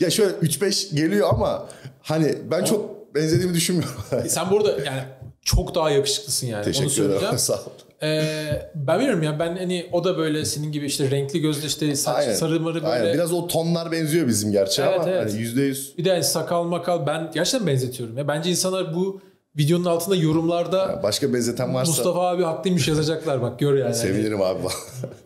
ya 0.00 0.10
şöyle 0.10 0.36
3-5 0.36 0.94
geliyor 0.94 1.28
ama 1.32 1.66
hani 2.02 2.34
ben 2.50 2.64
çok 2.64 3.14
benzediğimi 3.14 3.54
düşünmüyorum. 3.54 4.00
Sen 4.28 4.50
burada 4.50 4.70
yani 4.70 5.02
çok 5.42 5.74
daha 5.74 5.90
yakışıklısın 5.90 6.46
yani. 6.46 6.58
Onu 6.58 6.64
Teşekkür 6.64 6.90
söyleyeceğim. 6.90 7.24
ederim. 7.24 7.38
Sağ 7.38 7.54
ol. 7.54 7.58
Ee, 8.04 8.70
ben 8.74 8.98
bilmiyorum 8.98 9.22
ya 9.22 9.38
ben 9.38 9.56
hani 9.56 9.86
o 9.92 10.04
da 10.04 10.18
böyle 10.18 10.44
senin 10.44 10.72
gibi 10.72 10.86
işte 10.86 11.10
renkli 11.10 11.40
gözlü 11.40 11.66
işte 11.66 11.96
saç 11.96 12.16
Aynen. 12.18 12.34
sarı 12.34 12.60
marı 12.60 12.74
böyle. 12.74 12.86
Aynen. 12.86 13.14
Biraz 13.14 13.32
o 13.32 13.46
tonlar 13.46 13.92
benziyor 13.92 14.28
bizim 14.28 14.52
gerçi 14.52 14.82
Evet, 14.82 15.00
ama 15.00 15.10
evet. 15.10 15.32
hani 15.32 15.42
%100 15.42 15.98
Bir 15.98 16.04
de 16.04 16.10
hani 16.10 16.24
sakal 16.24 16.64
makal 16.64 17.06
ben 17.06 17.30
gerçekten 17.34 17.66
benzetiyorum 17.66 18.18
ya. 18.18 18.28
Bence 18.28 18.50
insanlar 18.50 18.94
bu 18.94 19.20
videonun 19.58 19.84
altında 19.84 20.16
yorumlarda 20.16 21.00
başka 21.02 21.32
benzeten 21.34 21.74
varsa 21.74 21.90
Mustafa 21.90 22.20
abi 22.28 22.42
haklıymış 22.42 22.88
yazacaklar 22.88 23.42
bak 23.42 23.58
gör 23.58 23.74
yani. 23.78 23.94
sevinirim 23.94 24.42
abi. 24.42 24.58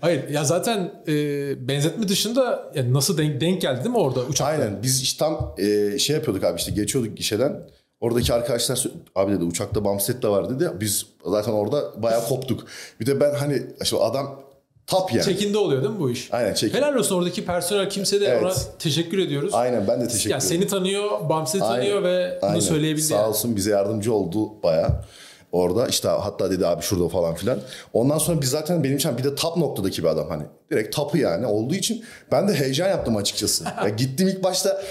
Hayır 0.00 0.28
ya 0.28 0.44
zaten 0.44 0.92
e, 1.08 1.14
benzetme 1.68 2.08
dışında 2.08 2.72
yani 2.74 2.94
nasıl 2.94 3.18
denk, 3.18 3.40
denk 3.40 3.62
geldi 3.62 3.78
değil 3.84 3.90
mi 3.90 3.98
orada 4.00 4.20
uçakta? 4.20 4.44
Aynen 4.44 4.82
biz 4.82 5.02
işte 5.02 5.24
tam 5.24 5.54
e, 5.58 5.98
şey 5.98 6.16
yapıyorduk 6.16 6.44
abi 6.44 6.58
işte 6.58 6.72
geçiyorduk 6.72 7.16
gişeden. 7.16 7.62
Oradaki 8.00 8.34
arkadaşlar 8.34 8.84
abi 9.14 9.32
dedi 9.32 9.44
uçakta 9.44 9.84
bamset 9.84 10.22
de 10.22 10.28
var 10.28 10.50
dedi. 10.50 10.70
Biz 10.80 11.06
zaten 11.26 11.52
orada 11.52 12.02
bayağı 12.02 12.28
koptuk. 12.28 12.66
Bir 13.00 13.06
de 13.06 13.20
ben 13.20 13.34
hani 13.34 13.62
işte 13.82 13.96
adam 13.96 14.42
tap 14.86 15.12
yani. 15.12 15.24
Çekinde 15.24 15.58
oluyor 15.58 15.82
değil 15.82 15.94
mi 15.94 16.00
bu 16.00 16.10
iş? 16.10 16.32
Aynen 16.32 16.54
çekin. 16.54 16.76
Helal 16.78 16.94
olsun 16.94 17.16
oradaki 17.16 17.44
personel 17.44 17.90
kimse 17.90 18.20
de 18.20 18.26
Evet. 18.26 18.42
ona 18.42 18.52
teşekkür 18.78 19.18
ediyoruz. 19.18 19.54
Aynen 19.54 19.88
ben 19.88 20.00
de 20.00 20.08
teşekkür 20.08 20.30
Yani 20.30 20.42
seni 20.42 20.66
tanıyor, 20.66 21.28
Bams'i 21.28 21.58
tanıyor 21.58 22.02
ve 22.02 22.38
bunu 22.42 22.50
Aynen. 22.50 22.60
söyleyebildi. 22.60 23.02
Sağ 23.06 23.14
yani. 23.14 23.26
olsun 23.26 23.56
bize 23.56 23.70
yardımcı 23.70 24.14
oldu 24.14 24.62
baya. 24.62 25.04
Orada 25.52 25.86
işte 25.88 26.08
hatta 26.08 26.50
dedi 26.50 26.66
abi 26.66 26.82
şurada 26.82 27.08
falan 27.08 27.34
filan. 27.34 27.58
Ondan 27.92 28.18
sonra 28.18 28.40
biz 28.40 28.50
zaten 28.50 28.84
benim 28.84 28.96
için 28.96 29.18
bir 29.18 29.24
de 29.24 29.34
tap 29.34 29.56
noktadaki 29.56 30.02
bir 30.02 30.08
adam 30.08 30.28
hani. 30.28 30.42
Direkt 30.70 30.96
tapı 30.96 31.18
yani 31.18 31.46
olduğu 31.46 31.74
için 31.74 32.04
ben 32.32 32.48
de 32.48 32.54
heyecan 32.54 32.88
yaptım 32.88 33.16
açıkçası. 33.16 33.64
ya 33.82 33.88
gittim 33.88 34.28
ilk 34.28 34.42
başta 34.44 34.82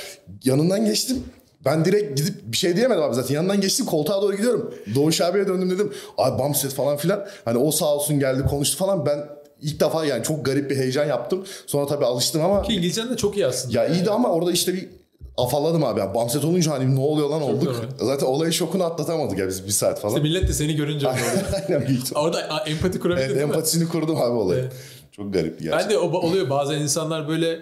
yanından 0.43 0.85
geçtim. 0.85 1.23
Ben 1.65 1.85
direkt 1.85 2.17
gidip 2.17 2.35
bir 2.51 2.57
şey 2.57 2.75
diyemedim 2.75 3.03
abi 3.03 3.15
zaten. 3.15 3.35
Yanından 3.35 3.61
geçtim 3.61 3.85
koltuğa 3.85 4.21
doğru 4.21 4.35
gidiyorum. 4.35 4.73
Doğuş 4.95 5.21
abiye 5.21 5.47
döndüm 5.47 5.69
dedim. 5.69 5.93
Abi 6.17 6.39
Bamset 6.39 6.73
falan 6.73 6.97
filan. 6.97 7.25
Hani 7.45 7.57
o 7.57 7.71
sağ 7.71 7.95
olsun 7.95 8.19
geldi 8.19 8.43
konuştu 8.49 8.77
falan. 8.77 9.05
Ben 9.05 9.19
ilk 9.61 9.79
defa 9.79 10.05
yani 10.05 10.23
çok 10.23 10.45
garip 10.45 10.69
bir 10.69 10.75
heyecan 10.77 11.05
yaptım. 11.05 11.45
Sonra 11.67 11.87
tabii 11.87 12.05
alıştım 12.05 12.41
ama 12.43 12.61
Ki 12.61 12.73
İngilizcen 12.73 13.09
de 13.09 13.17
çok 13.17 13.37
iyi 13.37 13.45
aslında. 13.47 13.79
ya 13.79 13.87
iyiydi 13.87 14.09
ama 14.09 14.29
orada 14.31 14.51
işte 14.51 14.73
bir 14.73 14.89
afalladım 15.37 15.83
abi. 15.83 15.99
Yani 15.99 16.13
Bamset 16.15 16.45
olunca 16.45 16.71
hani 16.71 16.95
ne 16.95 16.99
oluyor 16.99 17.29
lan 17.29 17.41
olduk. 17.41 17.63
normal. 17.63 17.83
Zaten 17.99 18.25
olayın 18.27 18.51
şokunu 18.51 18.83
atlatamadık 18.83 19.39
ya 19.39 19.47
biz 19.47 19.65
bir 19.65 19.71
saat 19.71 19.99
falan. 19.99 20.13
İşte 20.15 20.23
millet 20.29 20.47
de 20.49 20.53
seni 20.53 20.75
görünce. 20.75 21.07
Aynen 21.69 21.87
büyük. 21.87 22.01
Orada 22.15 22.63
empati 22.67 22.99
kurabildin 22.99 23.25
Evet, 23.29 23.41
empatisini 23.41 23.89
kurdum 23.89 24.15
abi 24.17 24.31
olayı. 24.37 24.69
Çok 25.11 25.33
garip 25.33 25.59
gerçekten. 25.59 25.79
Ben 25.79 25.89
de 25.89 25.97
o, 25.97 26.17
oluyor 26.19 26.49
bazen 26.49 26.79
insanlar 26.81 27.27
böyle 27.27 27.59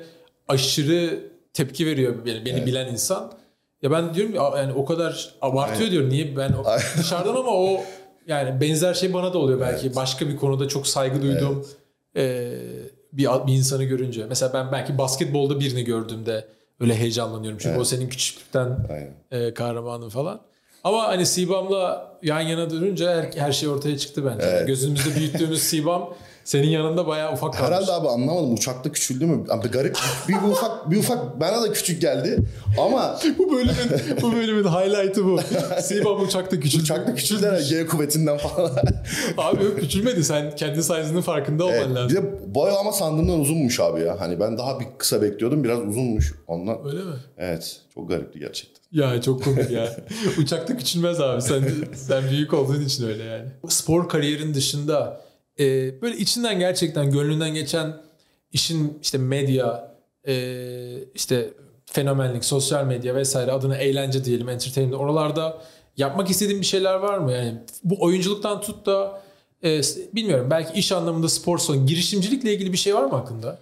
aşırı 0.47 1.19
tepki 1.53 1.85
veriyor 1.85 2.15
beni, 2.25 2.45
beni 2.45 2.65
bilen 2.65 2.87
insan. 2.87 3.31
Ya 3.81 3.91
ben 3.91 4.13
diyorum 4.13 4.33
ki 4.33 4.41
"Aa, 4.41 4.57
yani 4.57 4.73
o 4.73 4.85
kadar 4.85 5.35
abartıyor 5.41 5.91
diyorum. 5.91 6.09
Niye 6.09 6.37
ben 6.37 6.53
dışarıdan 6.97 7.35
ama 7.35 7.51
o 7.51 7.83
yani 8.27 8.61
benzer 8.61 8.93
şey 8.93 9.13
bana 9.13 9.33
da 9.33 9.37
oluyor 9.37 9.59
belki. 9.61 9.95
Başka 9.95 10.27
bir 10.27 10.37
konuda 10.37 10.67
çok 10.67 10.87
saygı 10.87 11.21
duyduğum 11.21 11.67
e, 12.17 12.51
bir, 13.13 13.27
bir 13.47 13.53
insanı 13.53 13.83
görünce. 13.83 14.25
Mesela 14.29 14.53
ben 14.53 14.71
belki 14.71 14.97
basketbolda 14.97 15.59
birini 15.59 15.83
gördüğümde 15.83 16.45
öyle 16.79 16.95
heyecanlanıyorum. 16.95 17.59
Çünkü 17.61 17.79
o 17.79 17.83
senin 17.83 18.09
küçüklükten 18.09 18.77
Aynen. 18.91 19.13
e, 19.31 19.53
kahramanın 19.53 20.09
falan. 20.09 20.41
Ama 20.83 21.03
hani 21.07 21.25
Sibam'la 21.25 22.11
yan 22.23 22.41
yana 22.41 22.69
durunca 22.69 23.15
her, 23.15 23.41
her 23.41 23.51
şey 23.51 23.69
ortaya 23.69 23.97
çıktı 23.97 24.25
bence. 24.25 24.63
Gözümüzde 24.67 25.15
büyüttüğümüz 25.19 25.59
Sibam 25.69 26.13
senin 26.45 26.67
yanında 26.67 27.07
bayağı 27.07 27.33
ufak 27.33 27.53
kalmış. 27.53 27.67
Herhalde 27.71 27.91
abi 27.91 28.07
anlamadım 28.07 28.53
uçakta 28.53 28.91
küçüldü 28.91 29.25
mü? 29.25 29.43
Abi 29.49 29.67
garip 29.67 29.97
bir, 30.27 30.33
bir 30.33 30.41
ufak 30.51 30.91
bir 30.91 30.97
ufak 30.97 31.39
bana 31.39 31.61
da 31.61 31.71
küçük 31.73 32.01
geldi 32.01 32.39
ama 32.79 33.19
bu 33.37 33.51
bölümün 33.51 34.21
bu 34.21 34.33
bölümün 34.33 34.63
highlight'ı 34.63 35.25
bu. 35.25 35.39
Sibam 35.81 36.21
uçakta 36.21 36.59
küçüldü. 36.59 36.83
uçakta 36.83 37.15
küçüldü 37.15 37.45
herhalde 37.45 37.63
G 37.69 37.85
kuvvetinden 37.87 38.37
falan. 38.37 38.71
Abi 39.37 39.63
yok 39.63 39.79
küçülmedi. 39.79 40.23
Sen 40.23 40.55
kendi 40.55 40.75
size'ının 40.83 41.21
farkında 41.21 41.65
olman 41.65 41.77
Evet, 41.77 41.89
lazım. 41.95 42.09
bir 42.09 42.15
de 42.23 42.55
boy 42.55 42.71
ama 42.79 42.91
sandığımdan 42.91 43.39
uzunmuş 43.39 43.79
abi 43.79 44.01
ya. 44.01 44.19
Hani 44.19 44.39
ben 44.39 44.57
daha 44.57 44.79
bir 44.79 44.85
kısa 44.97 45.21
bekliyordum. 45.21 45.63
Biraz 45.63 45.79
uzunmuş 45.79 46.33
ondan. 46.47 46.87
Öyle 46.87 47.03
mi? 47.03 47.15
Evet. 47.37 47.81
Çok 47.95 48.09
garipti 48.09 48.39
gerçekten. 48.39 48.75
Ya 48.91 49.21
çok 49.21 49.43
komik 49.43 49.71
ya. 49.71 49.95
Uçakta 50.39 50.77
küçülmez 50.77 51.21
abi. 51.21 51.41
Sen 51.41 51.63
sen 51.95 52.29
büyük 52.29 52.53
olduğun 52.53 52.81
için 52.81 53.07
öyle 53.07 53.23
yani. 53.23 53.45
Spor 53.69 54.09
kariyerin 54.09 54.53
dışında 54.53 55.21
e, 55.59 56.01
böyle 56.01 56.17
içinden 56.17 56.59
gerçekten 56.59 57.11
gönlünden 57.11 57.53
geçen 57.53 57.93
işin 58.51 58.99
işte 59.01 59.17
medya, 59.17 59.95
e, 60.27 60.35
işte 61.15 61.49
fenomenlik, 61.85 62.45
sosyal 62.45 62.85
medya 62.85 63.15
vesaire 63.15 63.51
adına 63.51 63.77
eğlence 63.77 64.25
diyelim, 64.25 64.49
entertainment 64.49 65.01
oralarda 65.01 65.61
yapmak 65.97 66.29
istediğin 66.29 66.61
bir 66.61 66.65
şeyler 66.65 66.93
var 66.93 67.17
mı? 67.17 67.31
Yani 67.31 67.53
bu 67.83 68.03
oyunculuktan 68.03 68.61
tut 68.61 68.85
da 68.85 69.21
e, 69.63 69.81
bilmiyorum 70.13 70.47
belki 70.49 70.79
iş 70.79 70.91
anlamında 70.91 71.29
spor 71.29 71.57
son 71.57 71.87
girişimcilikle 71.87 72.53
ilgili 72.53 72.71
bir 72.71 72.77
şey 72.77 72.95
var 72.95 73.03
mı 73.03 73.15
aklında? 73.15 73.59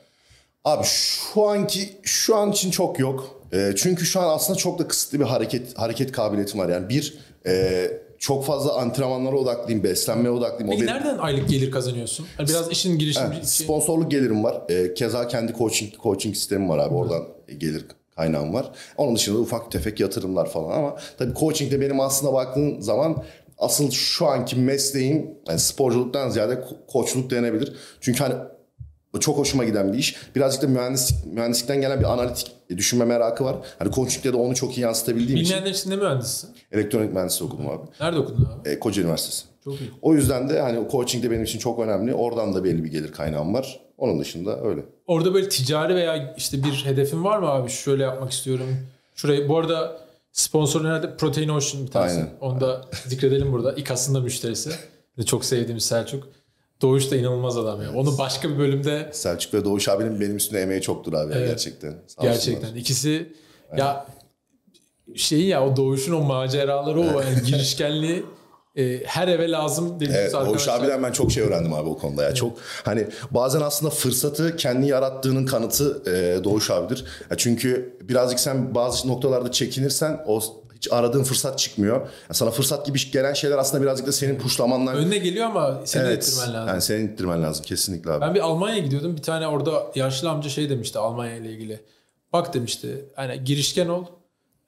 Abi 0.66 0.84
şu 0.84 1.44
anki 1.48 1.90
şu 2.04 2.36
an 2.36 2.52
için 2.52 2.72
çok 2.72 3.00
yok. 3.00 3.44
Ee, 3.54 3.74
çünkü 3.76 4.06
şu 4.06 4.20
an 4.20 4.36
aslında 4.36 4.60
çok 4.60 4.80
da 4.80 4.88
kısıtlı 4.88 5.20
bir 5.20 5.26
hareket 5.26 5.78
hareket 5.78 6.12
kabiliyetim 6.12 6.60
var. 6.60 6.70
Yani 6.70 6.90
bir 6.90 7.18
e, 7.46 7.92
çok 8.24 8.46
fazla 8.46 8.74
antrenmanlara 8.78 9.36
odaklıyım, 9.36 9.84
beslenmeye 9.84 10.30
odaklıyım. 10.30 10.72
Peki 10.72 10.84
o 10.84 10.88
benim- 10.88 10.96
nereden 10.96 11.18
aylık 11.18 11.50
gelir 11.50 11.72
kazanıyorsun? 11.72 12.26
Hani 12.38 12.48
biraz 12.50 12.72
işin 12.72 12.98
girişimci 13.00 13.28
Evet, 13.38 13.48
şey- 13.48 13.66
sponsorluk 13.66 14.12
gelirim 14.12 14.44
var. 14.44 14.62
Ee, 14.70 14.94
keza 14.94 15.28
kendi 15.28 15.54
coaching 15.54 15.94
coaching 16.04 16.36
sistemim 16.36 16.70
var 16.70 16.78
abi. 16.78 16.94
Oradan 16.94 17.24
gelir 17.58 17.86
kaynağım 18.16 18.54
var. 18.54 18.72
Onun 18.98 19.16
dışında 19.16 19.40
ufak 19.40 19.72
tefek 19.72 20.00
yatırımlar 20.00 20.50
falan 20.50 20.78
ama 20.78 20.96
tabii 21.18 21.34
coaching 21.40 21.72
de 21.72 21.82
benim 21.82 22.00
aslında 22.00 22.34
baktığın 22.34 22.80
zaman 22.80 23.24
asıl 23.58 23.92
şu 23.92 24.28
anki 24.28 24.56
mesleğim 24.56 25.30
yani 25.48 25.60
sporculuktan 25.60 26.30
ziyade 26.30 26.54
ko- 26.54 26.86
koçluk 26.88 27.30
denebilir. 27.32 27.74
Çünkü 28.02 28.24
hani 28.24 28.34
çok 29.20 29.38
hoşuma 29.38 29.64
giden 29.64 29.94
bir 29.94 29.98
iş. 29.98 30.16
Birazcık 30.36 30.62
da 30.62 30.68
mühendislik, 30.68 31.26
mühendislikten 31.26 31.82
gelen 31.82 32.00
bir 32.00 32.06
analitik 32.14 32.52
düşünme 32.70 33.06
merakı 33.06 33.46
var. 33.46 33.56
Hani 33.80 33.92
coaching'de 33.92 34.34
de 34.34 34.38
onu 34.38 34.56
çok 34.56 34.78
iyi 34.78 34.82
yansıtabildiğim 34.82 35.42
için 35.42 35.46
Bilmeyenler 35.46 35.72
için 35.80 35.90
ne 35.92 35.96
mühendissin? 35.96 36.50
elektronik 36.72 37.14
mühendisliği 37.14 37.50
okudum 37.52 37.70
abi. 37.70 37.82
Nerede 38.00 38.20
okudun 38.20 38.46
abi? 38.46 38.70
E, 38.70 38.80
Koca 38.80 39.02
Üniversitesi. 39.02 39.44
Çok 39.64 39.74
iyi. 39.82 39.92
O 40.02 40.14
yüzden 40.16 40.50
de 40.50 40.62
hani 40.62 40.92
coaching 40.92 41.24
de 41.24 41.32
benim 41.32 41.44
için 41.44 41.60
çok 41.60 41.80
önemli. 41.80 42.14
Oradan 42.14 42.54
da 42.54 42.64
belli 42.64 42.84
bir 42.84 42.92
gelir 42.92 43.12
kaynağım 43.12 43.54
var. 43.54 43.80
Onun 43.98 44.20
dışında 44.20 44.64
öyle. 44.64 44.82
Orada 45.08 45.34
böyle 45.34 45.50
ticari 45.50 45.96
veya 45.96 46.34
işte 46.38 46.64
bir 46.64 46.86
hedefin 46.86 47.24
var 47.24 47.38
mı 47.40 47.48
abi? 47.48 47.70
Şöyle 47.70 48.04
yapmak 48.04 48.32
istiyorum. 48.32 48.66
Şurayı 49.16 49.50
bu 49.50 49.58
arada 49.58 49.98
sponsorun 50.32 50.86
herhalde 50.86 51.18
Protein 51.18 51.50
Ocean 51.50 51.86
bir 51.86 51.92
tanesi. 51.92 52.16
Aynen. 52.16 52.30
Onu 52.42 52.62
da 52.62 52.82
zikredelim 53.08 53.52
burada. 53.52 53.74
İKAS'ın 53.74 54.16
da 54.16 54.20
müşterisi. 54.20 54.70
Çok 55.26 55.46
sevdiğimiz 55.46 55.84
Selçuk. 55.86 56.28
Doğuş 56.84 57.12
da 57.12 57.16
inanılmaz 57.16 57.58
adam 57.58 57.82
ya. 57.82 57.94
Onu 57.94 58.18
başka 58.18 58.50
bir 58.50 58.58
bölümde 58.58 59.10
Selçuk 59.14 59.54
ve 59.54 59.66
Doğuş 59.66 59.90
abinin 59.90 60.20
benim 60.22 60.38
üstüne 60.38 60.60
emeği 60.60 60.82
çoktur 60.82 61.14
abi 61.14 61.34
ya 61.34 61.46
gerçekten. 61.46 61.96
Sağ 62.08 62.22
gerçekten 62.24 62.62
olsunlar. 62.62 62.80
ikisi 62.82 63.34
ya 63.78 64.06
şeyi 65.16 65.48
ya 65.48 65.68
o 65.68 65.76
Doğuş'un 65.76 66.14
o 66.14 66.22
maceraları 66.22 67.00
o 67.00 67.04
yani 67.22 67.44
girişkenliği 67.46 68.26
e, 68.76 69.04
her 69.06 69.28
eve 69.28 69.52
lazım 69.52 69.96
dediğimiz 69.96 70.18
Evet, 70.18 70.34
Doğuş 70.34 70.42
arkadaşlar. 70.44 70.80
abiden 70.80 71.04
ben 71.04 71.12
çok 71.12 71.32
şey 71.32 71.44
öğrendim 71.44 71.74
abi 71.74 71.90
o 71.90 71.98
konuda 71.98 72.24
ya. 72.24 72.34
Çok 72.34 72.58
hani 72.84 73.08
bazen 73.32 73.62
aslında 73.62 73.90
fırsatı 73.92 74.56
kendi 74.56 74.88
yarattığının 74.88 75.46
kanıtı 75.46 76.04
e, 76.08 76.44
Doğuş 76.44 76.70
abidir. 76.72 77.06
Ya 77.32 77.38
çünkü 77.38 77.98
birazcık 78.02 78.40
sen 78.40 78.76
bazı 78.76 79.08
noktalarda 79.08 79.52
çekinirsen 79.52 80.24
o 80.28 80.42
aradığın 80.92 81.24
fırsat 81.24 81.60
çıkmıyor. 81.60 82.02
Ya 82.02 82.08
sana 82.32 82.52
fırsat 82.52 82.86
gibi 82.86 83.00
gelen 83.12 83.34
şeyler 83.34 83.58
aslında 83.58 83.84
birazcık 83.84 84.08
da 84.08 84.12
senin 84.12 84.40
puşlamandan 84.40 84.96
Önüne 84.96 85.18
geliyor 85.18 85.46
ama 85.46 85.82
seni 85.86 86.04
evet, 86.04 86.18
ettirmen 86.18 86.54
lazım. 86.54 86.68
Yani 86.68 86.82
senin 86.82 87.08
ittirmen 87.08 87.44
lazım 87.44 87.66
kesinlikle 87.66 88.12
abi. 88.12 88.22
Ben 88.22 88.36
bir 88.36 88.40
Almanya'ya 88.40 88.84
gidiyordum. 88.84 89.18
Bir 89.18 89.22
tane 89.22 89.48
orada 89.48 89.92
yaşlı 89.96 90.30
amca 90.30 90.50
şey 90.50 90.70
demişti 90.70 91.00
Almanya 91.00 91.36
ile 91.36 91.52
ilgili. 91.52 91.80
Bak 92.34 92.54
demişti 92.54 93.06
hani 93.16 93.44
girişken 93.44 93.88
ol. 93.88 94.06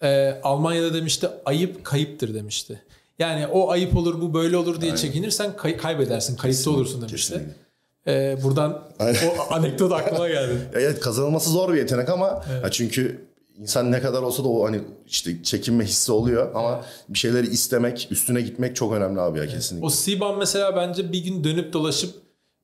Ee, 0.03 0.39
Almanya'da 0.43 0.93
demişti 0.93 1.27
ayıp 1.45 1.85
kayıptır 1.85 2.33
demişti. 2.33 2.81
Yani 3.19 3.47
o 3.47 3.71
ayıp 3.71 3.97
olur 3.97 4.21
bu 4.21 4.33
böyle 4.33 4.57
olur 4.57 4.81
diye 4.81 4.95
çekinirsen 4.95 5.57
kay- 5.57 5.77
kaybedersin. 5.77 6.35
Kayıpta 6.37 6.69
olursun 6.69 7.01
demişti. 7.01 7.33
kesinlikle. 7.33 7.65
Ee, 8.07 8.37
buradan 8.43 8.83
o 8.99 9.53
anekdot 9.53 9.91
aklıma 9.91 10.27
geldi. 10.27 10.53
Evet 10.73 10.99
kazanılması 10.99 11.49
zor 11.49 11.73
bir 11.73 11.77
yetenek 11.77 12.09
ama 12.09 12.45
ya 12.63 12.71
çünkü 12.71 13.25
insan 13.59 13.91
ne 13.91 14.01
kadar 14.01 14.21
olsa 14.21 14.43
da 14.43 14.47
o 14.47 14.65
hani 14.67 14.79
işte 15.07 15.43
çekinme 15.43 15.85
hissi 15.85 16.11
oluyor 16.11 16.55
ama 16.55 16.85
bir 17.09 17.17
şeyleri 17.17 17.47
istemek, 17.47 18.07
üstüne 18.11 18.41
gitmek 18.41 18.75
çok 18.75 18.93
önemli 18.93 19.21
abi 19.21 19.39
ya 19.39 19.47
kesinlikle. 19.47 19.85
O 19.85 19.89
Siban 19.89 20.37
mesela 20.37 20.75
bence 20.75 21.11
bir 21.11 21.23
gün 21.23 21.43
dönüp 21.43 21.73
dolaşıp 21.73 22.15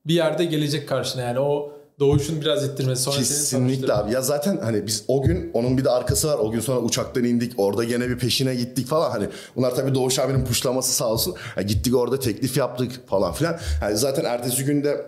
bir 0.07 0.13
yerde 0.13 0.45
gelecek 0.45 0.89
karşına. 0.89 1.21
Yani 1.21 1.39
o 1.39 1.71
doğuşun 1.99 2.41
biraz 2.41 2.65
ittirmesi. 2.65 3.03
Sonra 3.03 3.17
Kesinlikle 3.17 3.93
abi. 3.93 4.13
Ya 4.13 4.21
zaten 4.21 4.57
hani 4.57 4.87
biz 4.87 5.03
o 5.07 5.21
gün 5.21 5.51
onun 5.53 5.77
bir 5.77 5.85
de 5.85 5.89
arkası 5.89 6.27
var. 6.27 6.37
O 6.37 6.51
gün 6.51 6.59
sonra 6.59 6.79
uçaktan 6.79 7.23
indik. 7.23 7.53
Orada 7.57 7.83
gene 7.83 8.09
bir 8.09 8.17
peşine 8.17 8.55
gittik 8.55 8.87
falan. 8.87 9.11
Hani 9.11 9.25
bunlar 9.55 9.75
tabii 9.75 9.95
Doğuş 9.95 10.19
abinin 10.19 10.45
puşlaması 10.45 10.93
sağ 10.93 11.11
olsun. 11.11 11.35
Ya 11.57 11.63
gittik 11.63 11.95
orada 11.95 12.19
teklif 12.19 12.57
yaptık 12.57 13.07
falan 13.07 13.33
filan. 13.33 13.59
Yani 13.81 13.97
zaten 13.97 14.23
ertesi 14.25 14.65
günde 14.65 15.05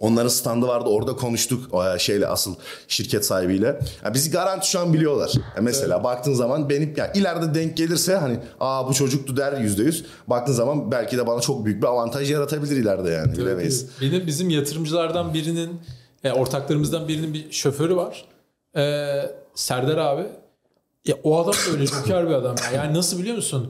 onların 0.00 0.28
standı 0.28 0.68
vardı. 0.68 0.88
Orada 0.88 1.16
konuştuk 1.16 1.74
o 1.74 1.98
şeyle 1.98 2.26
asıl 2.26 2.54
şirket 2.88 3.26
sahibiyle. 3.26 3.80
Ya 4.04 4.14
bizi 4.14 4.30
garanti 4.30 4.70
şu 4.70 4.80
an 4.80 4.92
biliyorlar. 4.94 5.32
Ya 5.56 5.62
mesela 5.62 6.04
baktığın 6.04 6.34
zaman 6.34 6.68
benim 6.68 6.94
ya 6.96 7.12
ileride 7.12 7.54
denk 7.54 7.76
gelirse 7.76 8.16
hani 8.16 8.38
aa 8.60 8.88
bu 8.88 8.94
çocuktu 8.94 9.36
der 9.36 9.60
yüzde 9.60 9.82
yüz. 9.82 10.04
Baktığın 10.26 10.52
zaman 10.52 10.90
belki 10.90 11.18
de 11.18 11.26
bana 11.26 11.40
çok 11.40 11.64
büyük 11.64 11.82
bir 11.82 11.86
avantaj 11.86 12.30
yaratabilir 12.30 12.76
ileride 12.76 13.10
yani. 13.10 13.32
Bilemeyiz. 13.36 13.86
Benim 14.00 14.26
bizim 14.26 14.50
yatırımcılardan 14.50 15.34
birinin, 15.34 15.80
yani 16.24 16.34
ortaklarımızdan 16.40 17.08
birinin 17.08 17.34
bir 17.34 17.52
şoförü 17.52 17.96
var. 17.96 18.24
Ee, 18.76 19.22
Serdar 19.54 19.96
abi. 19.96 20.26
Ya 21.06 21.16
o 21.24 21.38
adam 21.42 21.52
da 21.52 21.72
öyle 21.72 21.86
joker 21.86 22.28
bir 22.28 22.34
adam. 22.34 22.54
ya. 22.72 22.82
Yani 22.82 22.94
nasıl 22.94 23.18
biliyor 23.18 23.36
musun? 23.36 23.68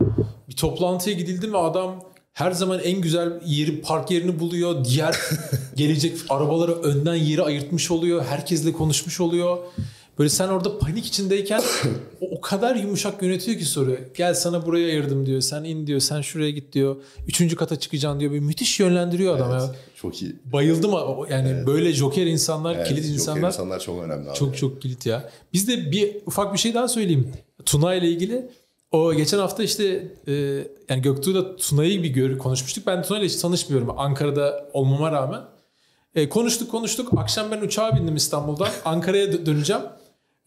Bir 0.49 0.57
toplantıya 0.57 1.17
gidildi 1.17 1.47
mi 1.49 1.59
adam 1.59 1.95
her 2.39 2.53
zaman 2.53 2.81
en 2.81 3.01
güzel 3.01 3.41
yeri 3.47 3.81
park 3.81 4.11
yerini 4.11 4.41
buluyor. 4.41 4.85
Diğer 4.85 5.17
gelecek 5.77 6.17
arabaları 6.29 6.73
önden 6.73 7.15
yeri 7.15 7.43
ayırtmış 7.43 7.91
oluyor. 7.91 8.25
Herkesle 8.25 8.73
konuşmuş 8.73 9.21
oluyor. 9.21 9.59
Böyle 10.19 10.31
sen 10.31 10.49
orada 10.49 10.79
panik 10.79 11.07
içindeyken 11.07 11.63
o, 12.21 12.27
o 12.31 12.41
kadar 12.41 12.77
yumuşak 12.77 13.23
yönetiyor 13.23 13.59
ki 13.59 13.65
soruyor. 13.65 13.99
Gel 14.17 14.35
sana 14.35 14.67
buraya 14.67 14.87
ayırdım 14.87 15.27
diyor. 15.27 15.41
Sen 15.41 15.65
in 15.65 15.87
diyor. 15.87 16.01
Sen 16.01 16.21
şuraya 16.21 16.51
git 16.51 16.73
diyor. 16.73 16.97
Üçüncü 17.29 17.57
kata 17.57 17.77
çıkacaksın 17.77 18.21
diyor. 18.21 18.33
Bir 18.33 18.41
müthiş 18.41 18.81
yönlendiriyor 18.81 19.37
adam 19.37 19.51
ya. 19.53 19.75
Çok 19.97 20.23
iyi. 20.23 20.37
Bayıldım 20.45 20.93
yani 21.31 21.67
böyle 21.67 21.93
joker 21.93 22.27
insanlar, 22.27 22.75
Evet, 22.75 22.89
kilit 22.89 23.05
joker 23.05 23.15
insanlar 23.15 23.49
insanlar 23.49 23.81
çok 23.81 24.03
önemli 24.03 24.31
abi. 24.31 24.39
çok 24.39 24.57
çok 24.57 24.83
kilit 24.83 25.07
ya. 25.07 25.31
Biz 25.53 25.69
de 25.69 25.91
bir 25.93 26.17
ufak 26.27 26.53
bir 26.53 26.59
şey 26.59 26.75
daha 26.75 26.89
söyleyeyim. 26.89 27.33
Tuna 27.65 27.95
ile 27.95 28.09
ilgili. 28.09 28.51
O 28.93 29.15
geçen 29.15 29.39
hafta 29.39 29.63
işte 29.63 30.13
e, 30.29 30.33
yani 30.89 31.03
Göktuğ'da 31.03 31.57
Tuna'yı 31.57 32.03
bir 32.03 32.09
gör, 32.09 32.39
konuşmuştuk. 32.39 32.87
Ben 32.87 33.03
Tuna 33.03 33.19
ile 33.19 33.27
hiç 33.27 33.37
tanışmıyorum 33.37 33.99
Ankara'da 33.99 34.71
olmama 34.73 35.13
rağmen. 35.13 35.41
E, 36.15 36.29
konuştuk 36.29 36.71
konuştuk. 36.71 37.09
Akşam 37.17 37.51
ben 37.51 37.61
uçağa 37.61 37.97
bindim 37.97 38.17
İstanbul'dan. 38.17 38.69
Ankara'ya 38.85 39.25
dö- 39.25 39.47
döneceğim. 39.47 39.83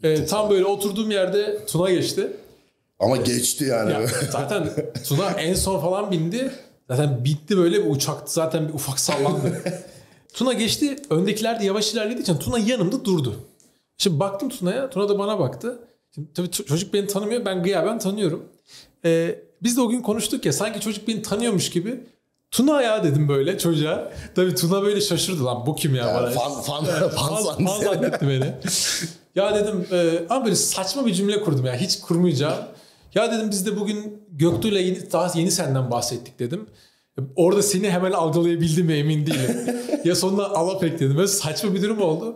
E, 0.03 0.25
tam 0.25 0.49
böyle 0.49 0.65
oturduğum 0.65 1.11
yerde 1.11 1.65
Tuna 1.65 1.91
geçti. 1.91 2.27
Ama 2.99 3.17
geçti 3.17 3.63
yani. 3.63 3.91
Ya, 3.91 4.01
zaten 4.31 4.69
Tuna 5.07 5.31
en 5.31 5.53
son 5.53 5.79
falan 5.79 6.11
bindi. 6.11 6.51
Zaten 6.89 7.25
bitti 7.25 7.57
böyle 7.57 7.85
bir 7.85 7.89
uçaktı. 7.91 8.33
Zaten 8.33 8.67
bir 8.67 8.73
ufak 8.73 8.99
sallandı. 8.99 9.61
Tuna 10.33 10.53
geçti. 10.53 10.95
Öndekiler 11.09 11.59
de 11.59 11.65
yavaş 11.65 11.93
ilerlediği 11.93 12.21
için 12.21 12.37
Tuna 12.37 12.59
yanımda 12.59 13.05
durdu. 13.05 13.35
Şimdi 13.97 14.19
baktım 14.19 14.49
Tuna'ya. 14.49 14.89
Tuna 14.89 15.09
da 15.09 15.19
bana 15.19 15.39
baktı. 15.39 15.79
Şimdi 16.15 16.33
tabii 16.33 16.51
çocuk 16.51 16.93
beni 16.93 17.07
tanımıyor. 17.07 17.45
Ben 17.45 17.63
gıyaben 17.63 17.99
tanıyorum. 17.99 18.45
Ee, 19.05 19.39
biz 19.63 19.77
de 19.77 19.81
o 19.81 19.89
gün 19.89 20.01
konuştuk 20.01 20.45
ya 20.45 20.53
sanki 20.53 20.79
çocuk 20.79 21.07
beni 21.07 21.21
tanıyormuş 21.21 21.69
gibi. 21.69 22.03
Tuna 22.51 22.81
ya 22.81 23.03
dedim 23.03 23.29
böyle 23.29 23.57
çocuğa. 23.57 24.11
Tabii 24.35 24.55
Tuna 24.55 24.81
böyle 24.83 25.01
şaşırdı 25.01 25.45
lan 25.45 25.65
bu 25.65 25.75
kim 25.75 25.95
ya? 25.95 26.05
Bana. 26.15 26.29
fan, 26.31 26.61
fan, 26.61 26.85
Fan, 26.85 27.09
fan, 27.09 27.65
fan 27.65 27.81
zannetti 27.81 28.27
beni. 28.27 28.53
ya 29.35 29.55
dedim 29.55 29.87
e, 29.91 30.25
ama 30.29 30.45
böyle 30.45 30.55
saçma 30.55 31.05
bir 31.05 31.13
cümle 31.13 31.41
kurdum 31.43 31.65
ya 31.65 31.75
hiç 31.75 31.99
kurmayacağım. 31.99 32.63
Ya 33.15 33.31
dedim 33.31 33.51
biz 33.51 33.65
de 33.65 33.79
bugün 33.79 34.23
Göktuğ'la 34.31 34.79
yeni, 34.79 35.11
daha 35.11 35.31
yeni 35.39 35.51
senden 35.51 35.91
bahsettik 35.91 36.39
dedim. 36.39 36.67
Orada 37.35 37.63
seni 37.63 37.89
hemen 37.89 38.11
algılayabildim 38.11 38.85
mi 38.85 38.93
emin 38.93 39.25
değilim. 39.25 39.81
ya 40.05 40.15
sonunda 40.15 40.55
Alapek 40.55 40.99
dedim. 40.99 41.17
Böyle 41.17 41.27
saçma 41.27 41.73
bir 41.73 41.81
durum 41.81 42.01
oldu. 42.01 42.35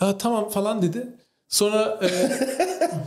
Ya 0.00 0.18
tamam 0.18 0.48
falan 0.48 0.82
dedi. 0.82 1.08
Sonra 1.54 2.00
e, 2.02 2.08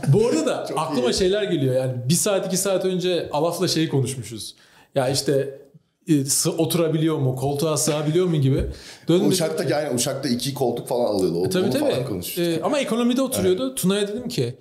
bu 0.12 0.26
arada 0.26 0.46
da 0.46 0.66
aklıma 0.76 1.12
şeyler 1.12 1.42
geliyor. 1.42 1.74
Yani 1.74 1.92
bir 2.08 2.14
saat 2.14 2.46
iki 2.46 2.56
saat 2.56 2.84
önce 2.84 3.28
Alaf'la 3.32 3.68
şey 3.68 3.88
konuşmuşuz. 3.88 4.54
Ya 4.94 5.08
işte 5.08 5.60
e, 6.08 6.24
oturabiliyor 6.58 7.18
mu, 7.18 7.36
koltuğa 7.36 7.76
sığabiliyor 7.76 8.26
mu 8.26 8.36
gibi. 8.36 8.66
Döndüm. 9.08 9.28
Uçakta 9.28 9.64
yani 9.64 9.94
uçakta 9.94 10.28
iki 10.28 10.54
koltuk 10.54 10.88
falan 10.88 11.04
alıyordu. 11.04 11.38
O, 11.40 11.48
Tabii 11.48 11.64
onu 11.64 11.72
falan 11.72 11.90
tabii. 11.94 12.04
konuştuk. 12.04 12.44
Ee, 12.44 12.60
ama 12.62 12.78
ekonomide 12.78 13.22
oturuyordu. 13.22 13.74
Tuna'ya 13.74 14.08
dedim 14.08 14.28
ki 14.28 14.54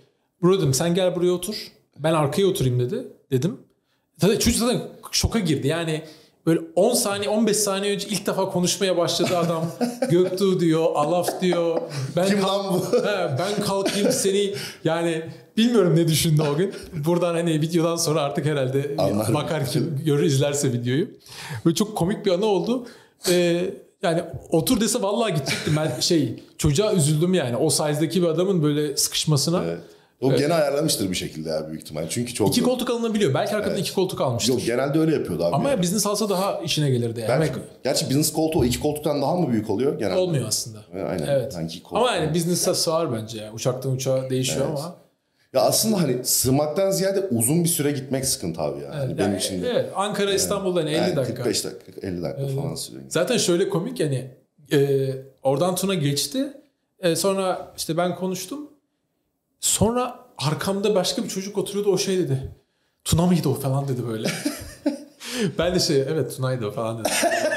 bro 0.43 0.57
dedim 0.57 0.73
sen 0.73 0.95
gel 0.95 1.15
buraya 1.15 1.31
otur. 1.31 1.71
Ben 1.99 2.13
arkaya 2.13 2.47
oturayım 2.47 2.79
dedi. 2.79 3.07
Dedim. 3.31 3.57
Tabii 4.19 4.39
çocuk 4.39 4.59
zaten 4.59 4.81
şoka 5.11 5.39
girdi. 5.39 5.67
Yani 5.67 6.01
böyle 6.47 6.59
10 6.75 6.93
saniye 6.93 7.29
15 7.29 7.57
saniye 7.57 7.93
önce 7.93 8.07
ilk 8.07 8.27
defa 8.27 8.49
konuşmaya 8.49 8.97
başladı 8.97 9.37
adam. 9.37 9.65
Göktuğ 10.09 10.59
diyor, 10.59 10.85
Alaf 10.95 11.41
diyor. 11.41 11.81
Ben 12.15 12.27
Kim 12.27 12.43
lan 12.43 12.65
bu? 12.73 12.97
He, 12.97 13.37
ben 13.39 13.65
kalkayım 13.65 14.11
seni 14.11 14.53
yani 14.83 15.23
bilmiyorum 15.57 15.95
ne 15.95 16.07
düşündü 16.07 16.43
o 16.53 16.57
gün. 16.57 16.73
Buradan 17.05 17.35
hani 17.35 17.61
videodan 17.61 17.95
sonra 17.95 18.21
artık 18.21 18.45
herhalde 18.45 18.95
Anlar. 18.97 19.33
bakar 19.33 19.65
kim 19.65 20.01
görür 20.05 20.23
izlerse 20.23 20.73
videoyu. 20.73 21.07
Böyle 21.65 21.75
çok 21.75 21.97
komik 21.97 22.25
bir 22.25 22.31
anı 22.31 22.45
oldu. 22.45 22.87
Ee, 23.29 23.69
yani 24.01 24.23
otur 24.51 24.81
dese 24.81 25.01
vallahi 25.01 25.33
gidecektim 25.33 25.73
ben 25.77 25.99
şey 25.99 26.43
çocuğa 26.57 26.93
üzüldüm 26.93 27.33
yani 27.33 27.57
o 27.57 27.69
size'daki 27.69 28.21
bir 28.21 28.27
adamın 28.27 28.63
böyle 28.63 28.97
sıkışmasına. 28.97 29.63
Evet. 29.63 29.79
O 30.21 30.35
gene 30.35 30.53
ayarlamıştır 30.53 31.09
bir 31.09 31.15
şekilde 31.15 31.49
ya 31.49 31.67
büyük 31.69 31.81
ihtimal. 31.81 32.05
Çünkü 32.09 32.33
çok 32.33 32.49
İki 32.49 32.63
koltuk 32.63 32.89
alınabiliyor. 32.89 33.33
Belki 33.33 33.55
arkadan 33.55 33.77
iki 33.77 33.93
koltuk 33.93 34.21
almıştır. 34.21 34.53
Yok 34.53 34.65
genelde 34.65 34.99
öyle 34.99 35.13
yapıyordu 35.13 35.45
abi. 35.45 35.55
Ama 35.55 35.69
ya. 35.69 35.75
ya 35.75 35.81
business 35.83 36.07
alsa 36.07 36.29
daha 36.29 36.59
işine 36.61 36.89
gelirdi 36.89 37.25
yani. 37.29 37.45
Gerçi, 37.45 37.59
gerçi 37.83 38.05
business 38.05 38.33
koltuğu 38.33 38.65
iki 38.65 38.79
koltuktan 38.79 39.21
daha 39.21 39.35
mı 39.35 39.51
büyük 39.51 39.69
oluyor 39.69 39.99
genelde? 39.99 40.19
Olmuyor 40.19 40.47
aslında. 40.47 40.79
Aynen. 41.09 41.27
Evet. 41.27 41.53
Sanki 41.53 41.83
koltuk- 41.83 41.97
Ama 41.97 42.15
yani 42.15 42.33
business'a 42.33 42.75
sığar 42.75 43.13
bence 43.13 43.37
ya. 43.41 43.51
Uçaktan 43.53 43.91
uçağa 43.91 44.29
değişiyor 44.29 44.65
ama. 44.69 44.95
Ya 45.53 45.61
aslında 45.61 46.01
hani 46.01 46.25
sığmaktan 46.25 46.91
ziyade 46.91 47.21
uzun 47.31 47.63
bir 47.63 47.69
süre 47.69 47.91
gitmek 47.91 48.25
sıkıntı 48.25 48.61
abi 48.61 48.83
ya. 48.83 48.95
Hani 48.95 49.17
benim 49.17 49.29
Yani, 49.29 49.37
için 49.39 49.63
de. 49.63 49.69
evet, 49.69 49.89
Ankara 49.95 50.33
İstanbul'dan 50.33 50.87
50 50.87 50.95
Yani 50.95 51.15
dakika. 51.15 51.35
45 51.43 51.65
dakika, 51.65 52.07
50 52.07 52.21
dakika 52.23 52.47
falan 52.61 52.75
sürüyor. 52.75 53.03
Zaten 53.09 53.37
şöyle 53.37 53.69
komik 53.69 53.99
yani 53.99 54.31
e, 54.73 55.09
oradan 55.43 55.75
Tuna 55.75 55.93
geçti. 55.93 56.53
E, 56.99 57.15
sonra 57.15 57.73
işte 57.77 57.97
ben 57.97 58.15
konuştum. 58.15 58.66
Sonra 59.59 60.19
arkamda 60.37 60.95
başka 60.95 61.23
bir 61.23 61.29
çocuk 61.29 61.57
oturuyordu 61.57 61.91
o 61.91 61.97
şey 61.97 62.17
dedi. 62.17 62.51
Tuna 63.03 63.25
mıydı 63.25 63.49
o 63.49 63.53
falan 63.53 63.87
dedi 63.87 64.07
böyle. 64.07 64.27
ben 65.57 65.75
de 65.75 65.79
şey 65.79 66.01
evet 66.01 66.35
Tuna'ydı 66.35 66.67
o 66.67 66.71
falan 66.71 66.99
dedim. 66.99 67.11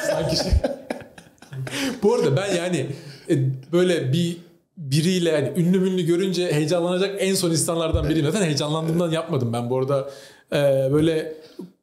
Sanki 0.07 0.37
şey. 0.37 0.53
Bu 2.03 2.15
arada 2.15 2.37
ben 2.37 2.55
yani 2.55 2.87
e, 3.31 3.35
böyle 3.73 4.13
bir 4.13 4.37
biriyle 4.77 5.31
yani 5.31 5.53
ünlü 5.57 5.81
münlü 5.81 6.03
görünce 6.03 6.53
heyecanlanacak 6.53 7.17
en 7.19 7.35
son 7.35 7.51
insanlardan 7.51 8.09
biriyim. 8.09 8.27
Zaten 8.27 8.47
heyecanlandığımdan 8.47 9.11
yapmadım 9.11 9.53
ben 9.53 9.71
bu 9.71 9.79
arada. 9.79 10.11
e, 10.53 10.89
böyle 10.93 11.33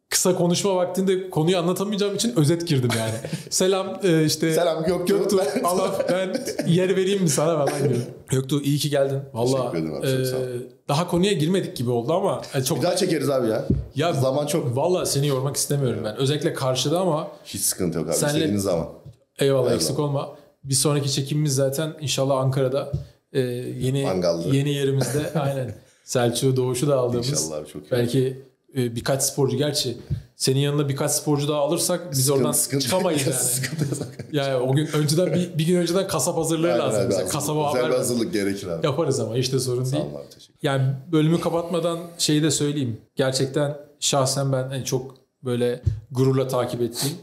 kısa 0.09 0.35
konuşma 0.35 0.75
vaktinde 0.75 1.29
konuyu 1.29 1.57
anlatamayacağım 1.57 2.15
için 2.15 2.35
özet 2.37 2.67
girdim 2.67 2.89
yani. 2.99 3.13
Selam 3.49 3.99
e, 4.03 4.25
işte 4.25 4.53
Selam 4.53 4.83
Göktuğ. 4.83 5.05
Göktuğ 5.17 5.41
Allah 5.63 6.05
ben 6.09 6.41
yer 6.67 6.95
vereyim 6.95 7.21
mi 7.23 7.29
sana 7.29 7.65
falan 7.65 7.83
gibi. 7.83 7.97
Göktuğ 8.27 8.61
iyi 8.61 8.77
ki 8.77 8.89
geldin. 8.89 9.19
Valla 9.33 9.69
ol. 9.71 9.73
daha 10.87 11.07
konuya 11.07 11.33
girmedik 11.33 11.75
gibi 11.77 11.89
oldu 11.89 12.13
ama 12.13 12.41
e, 12.55 12.63
çok 12.63 12.77
Bir 12.77 12.83
daha 12.83 12.95
çekeriz 12.95 13.29
abi 13.29 13.49
ya. 13.49 13.65
ya 13.95 14.13
Zaman 14.13 14.45
çok. 14.45 14.77
Valla 14.77 15.05
seni 15.05 15.27
yormak 15.27 15.55
istemiyorum 15.55 16.01
ben. 16.03 16.15
Özellikle 16.15 16.53
karşıda 16.53 16.99
ama 16.99 17.27
Hiç 17.45 17.61
sıkıntı 17.61 17.97
yok 17.97 18.07
abi. 18.07 18.15
Senle- 18.15 18.27
İstediğiniz 18.31 18.63
zaman. 18.63 18.87
Eyvallah 19.39 19.71
eksik 19.73 19.99
olma. 19.99 20.29
Bir 20.63 20.73
sonraki 20.73 21.11
çekimimiz 21.11 21.55
zaten 21.55 21.93
inşallah 22.01 22.37
Ankara'da 22.37 22.91
e, 23.33 23.39
yeni 23.79 24.03
Mangallı. 24.03 24.55
yeni 24.55 24.69
yerimizde 24.73 25.39
aynen 25.39 25.75
Selçuk'u 26.03 26.55
Doğuş'u 26.55 26.87
da 26.87 26.97
aldığımız. 26.97 27.29
İnşallah 27.29 27.57
abi 27.57 27.67
çok 27.67 27.81
iyi. 27.81 27.91
Belki 27.91 28.41
e, 28.75 28.95
birkaç 28.95 29.23
sporcu 29.23 29.57
gerçi 29.57 29.97
senin 30.35 30.59
yanına 30.59 30.89
birkaç 30.89 31.11
sporcu 31.11 31.47
daha 31.47 31.59
alırsak 31.59 32.11
biz 32.11 32.29
oradan 32.29 32.51
Sıkıntı- 32.51 32.83
çıkamayız 32.83 33.21
yani. 33.27 33.33
sıkıntı. 33.33 33.85
Yani 34.31 34.55
o 34.55 34.73
gün 34.75 34.87
önceden 34.87 35.33
bir, 35.33 35.57
bir 35.57 35.65
gün 35.65 35.77
önceden 35.77 36.07
kasap 36.07 36.37
hazırlığı 36.37 36.67
Aynen 36.73 36.79
lazım 36.85 37.01
abi, 37.01 37.09
bize. 37.09 37.25
Kasaba 37.27 37.73
haber 37.73 37.89
hazırlık 37.89 38.33
gerekir 38.33 38.67
abi. 38.67 38.85
yaparız 38.85 39.19
ama 39.19 39.37
işte 39.37 39.59
sorun 39.59 39.83
değil. 39.85 39.95
Tamam 39.95 40.15
abi 40.15 40.29
teşekkür 40.33 40.53
Yani 40.63 40.83
bölümü 41.11 41.39
kapatmadan 41.41 41.99
şeyi 42.17 42.43
de 42.43 42.51
söyleyeyim. 42.51 42.97
Gerçekten 43.15 43.77
şahsen 43.99 44.51
ben 44.51 44.63
hani 44.63 44.85
çok 44.85 45.15
böyle 45.43 45.81
gururla 46.11 46.47
takip 46.47 46.81
ettiğim, 46.81 47.15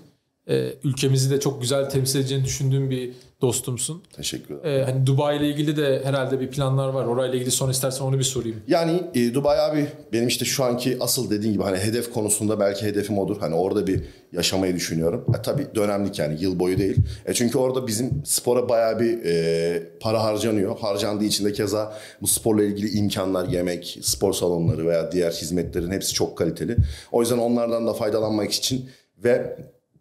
e, 0.48 0.72
ülkemizi 0.84 1.30
de 1.30 1.40
çok 1.40 1.60
güzel 1.60 1.90
temsil 1.90 2.18
edeceğini 2.18 2.44
düşündüğüm 2.44 2.90
bir 2.90 3.12
dostumsun. 3.40 4.02
Teşekkür 4.16 4.54
ederim. 4.54 4.80
E, 4.80 4.84
hani 4.84 5.06
Dubai 5.06 5.36
ile 5.36 5.48
ilgili 5.48 5.76
de 5.76 6.00
herhalde 6.04 6.40
bir 6.40 6.50
planlar 6.50 6.88
var. 6.88 7.04
Orayla 7.04 7.34
ilgili 7.34 7.50
son 7.50 7.70
istersen 7.70 8.04
onu 8.04 8.18
bir 8.18 8.24
sorayım. 8.24 8.56
Yani 8.68 9.02
e, 9.14 9.34
Dubai 9.34 9.60
abi 9.60 9.86
benim 10.12 10.28
işte 10.28 10.44
şu 10.44 10.64
anki 10.64 10.96
asıl 11.00 11.30
dediğin 11.30 11.52
gibi 11.52 11.62
hani 11.62 11.78
hedef 11.78 12.12
konusunda 12.12 12.60
belki 12.60 12.86
hedefim 12.86 13.18
odur. 13.18 13.36
Hani 13.40 13.54
orada 13.54 13.86
bir 13.86 14.02
yaşamayı 14.32 14.74
düşünüyorum. 14.74 15.24
E, 15.38 15.42
tabii 15.42 15.66
dönemlik 15.74 16.18
yani 16.18 16.42
yıl 16.42 16.58
boyu 16.58 16.78
değil. 16.78 16.96
E, 17.26 17.34
çünkü 17.34 17.58
orada 17.58 17.86
bizim 17.86 18.22
spora 18.24 18.68
bayağı 18.68 19.00
bir 19.00 19.24
e, 19.24 19.82
para 20.00 20.22
harcanıyor. 20.24 20.78
Harcandığı 20.78 21.24
için 21.24 21.44
de 21.44 21.52
keza 21.52 21.98
bu 22.22 22.26
sporla 22.26 22.64
ilgili 22.64 22.90
imkanlar, 22.90 23.48
yemek, 23.48 23.98
spor 24.02 24.32
salonları 24.32 24.86
veya 24.86 25.12
diğer 25.12 25.30
hizmetlerin 25.30 25.90
hepsi 25.90 26.14
çok 26.14 26.38
kaliteli. 26.38 26.76
O 27.12 27.20
yüzden 27.20 27.38
onlardan 27.38 27.86
da 27.86 27.92
faydalanmak 27.92 28.52
için 28.52 28.90
ve 29.24 29.56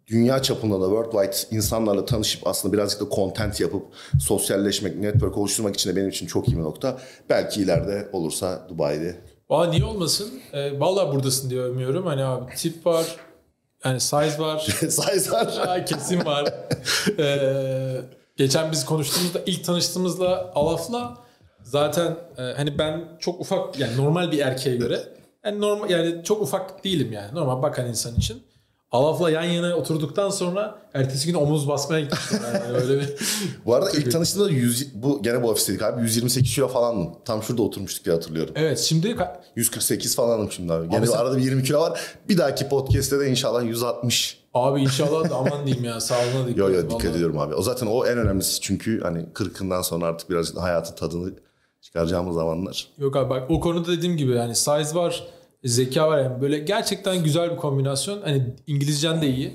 dünya 0.06 0.42
çapında 0.42 0.80
da 0.80 0.84
worldwide 0.84 1.56
insanlarla 1.56 2.04
tanışıp 2.04 2.46
aslında 2.46 2.74
birazcık 2.74 3.00
da 3.00 3.16
content 3.16 3.60
yapıp 3.60 3.86
sosyalleşmek, 4.20 4.96
network 4.96 5.38
oluşturmak 5.38 5.74
için 5.74 5.90
de 5.90 5.96
benim 5.96 6.08
için 6.08 6.26
çok 6.26 6.48
iyi 6.48 6.56
bir 6.56 6.62
nokta. 6.62 6.98
Belki 7.30 7.62
ileride 7.62 8.08
olursa 8.12 8.66
Dubai'de. 8.68 9.16
Valla 9.50 9.70
niye 9.70 9.84
olmasın? 9.84 10.40
E, 10.52 10.80
vallahi 10.80 11.12
buradasın 11.14 11.50
diye 11.50 11.60
övmüyorum. 11.60 12.06
Hani 12.06 12.24
abi 12.24 12.54
tip 12.54 12.86
var, 12.86 13.16
yani 13.84 14.00
size 14.00 14.38
var, 14.38 14.58
Sayısar. 14.88 15.46
Aa, 15.68 15.84
kesin 15.84 16.24
var. 16.24 16.54
Ee, 17.18 18.00
geçen 18.36 18.72
biz 18.72 18.84
konuştuğumuzda 18.84 19.40
ilk 19.46 19.64
tanıştığımızda 19.64 20.52
Alaf'la 20.54 21.18
zaten 21.62 22.16
e, 22.38 22.42
hani 22.42 22.78
ben 22.78 23.04
çok 23.20 23.40
ufak 23.40 23.78
yani 23.78 23.96
normal 23.96 24.32
bir 24.32 24.38
erkeğe 24.38 24.76
göre 24.76 25.00
yani 25.44 25.60
normal 25.60 25.90
yani 25.90 26.24
çok 26.24 26.42
ufak 26.42 26.84
değilim 26.84 27.12
yani 27.12 27.34
normal 27.34 27.62
bakan 27.62 27.86
insan 27.88 28.14
için. 28.14 28.42
Alaf'la 28.94 29.30
yan 29.30 29.42
yana 29.42 29.74
oturduktan 29.76 30.30
sonra 30.30 30.78
ertesi 30.94 31.26
gün 31.26 31.34
omuz 31.34 31.68
basmaya 31.68 32.00
gitmiştim. 32.00 32.38
Yani 32.44 32.76
öyle 32.76 33.00
bir 33.00 33.08
Bu 33.66 33.74
arada 33.74 33.90
ilk 33.90 34.12
tanıştığımda 34.12 34.50
100, 34.50 35.02
bu 35.02 35.22
gene 35.22 35.42
bu 35.42 35.50
ofisteydik 35.50 35.82
abi 35.82 36.02
128 36.02 36.54
kilo 36.54 36.68
falandım. 36.68 37.10
Tam 37.24 37.42
şurada 37.42 37.62
oturmuştuk 37.62 38.04
diye 38.04 38.14
hatırlıyorum. 38.14 38.54
Evet 38.56 38.78
şimdi 38.78 39.08
ka- 39.08 39.36
148 39.56 40.16
falanım 40.16 40.52
şimdi 40.52 40.72
abi. 40.72 40.88
Gene 40.88 41.00
Abi 41.00 41.06
sen- 41.06 41.18
arada 41.18 41.36
bir 41.36 41.42
20 41.42 41.62
kilo 41.62 41.80
var. 41.80 42.00
Bir 42.28 42.38
dahaki 42.38 42.68
podcast'te 42.68 43.20
de 43.20 43.28
inşallah 43.30 43.64
160. 43.64 44.38
abi 44.54 44.80
inşallah 44.82 45.30
da 45.30 45.34
aman 45.36 45.66
diyeyim 45.66 45.84
ya 45.84 46.00
sağlığına 46.00 46.42
dikkat 46.46 46.56
Yo 46.58 46.68
yo 46.70 46.74
et, 46.74 46.84
dikkat 46.90 47.04
vallahi. 47.04 47.16
ediyorum 47.16 47.38
abi. 47.38 47.54
O 47.54 47.62
zaten 47.62 47.86
o 47.86 48.06
en 48.06 48.18
önemlisi 48.18 48.60
çünkü 48.60 49.00
hani 49.02 49.18
40'ından 49.34 49.82
sonra 49.82 50.06
artık 50.06 50.30
biraz 50.30 50.56
hayatın 50.56 50.94
tadını 50.94 51.32
çıkaracağımız 51.80 52.34
zamanlar. 52.34 52.86
Yok 52.98 53.16
abi 53.16 53.30
bak 53.30 53.50
o 53.50 53.60
konuda 53.60 53.92
dediğim 53.92 54.16
gibi 54.16 54.32
yani 54.32 54.54
size 54.54 54.94
var, 54.94 55.24
zeka 55.64 56.08
var 56.08 56.18
yani 56.18 56.40
böyle 56.40 56.58
gerçekten 56.58 57.24
güzel 57.24 57.50
bir 57.50 57.56
kombinasyon. 57.56 58.22
Hani 58.22 58.54
İngilizcen 58.66 59.22
de 59.22 59.28
iyi. 59.28 59.52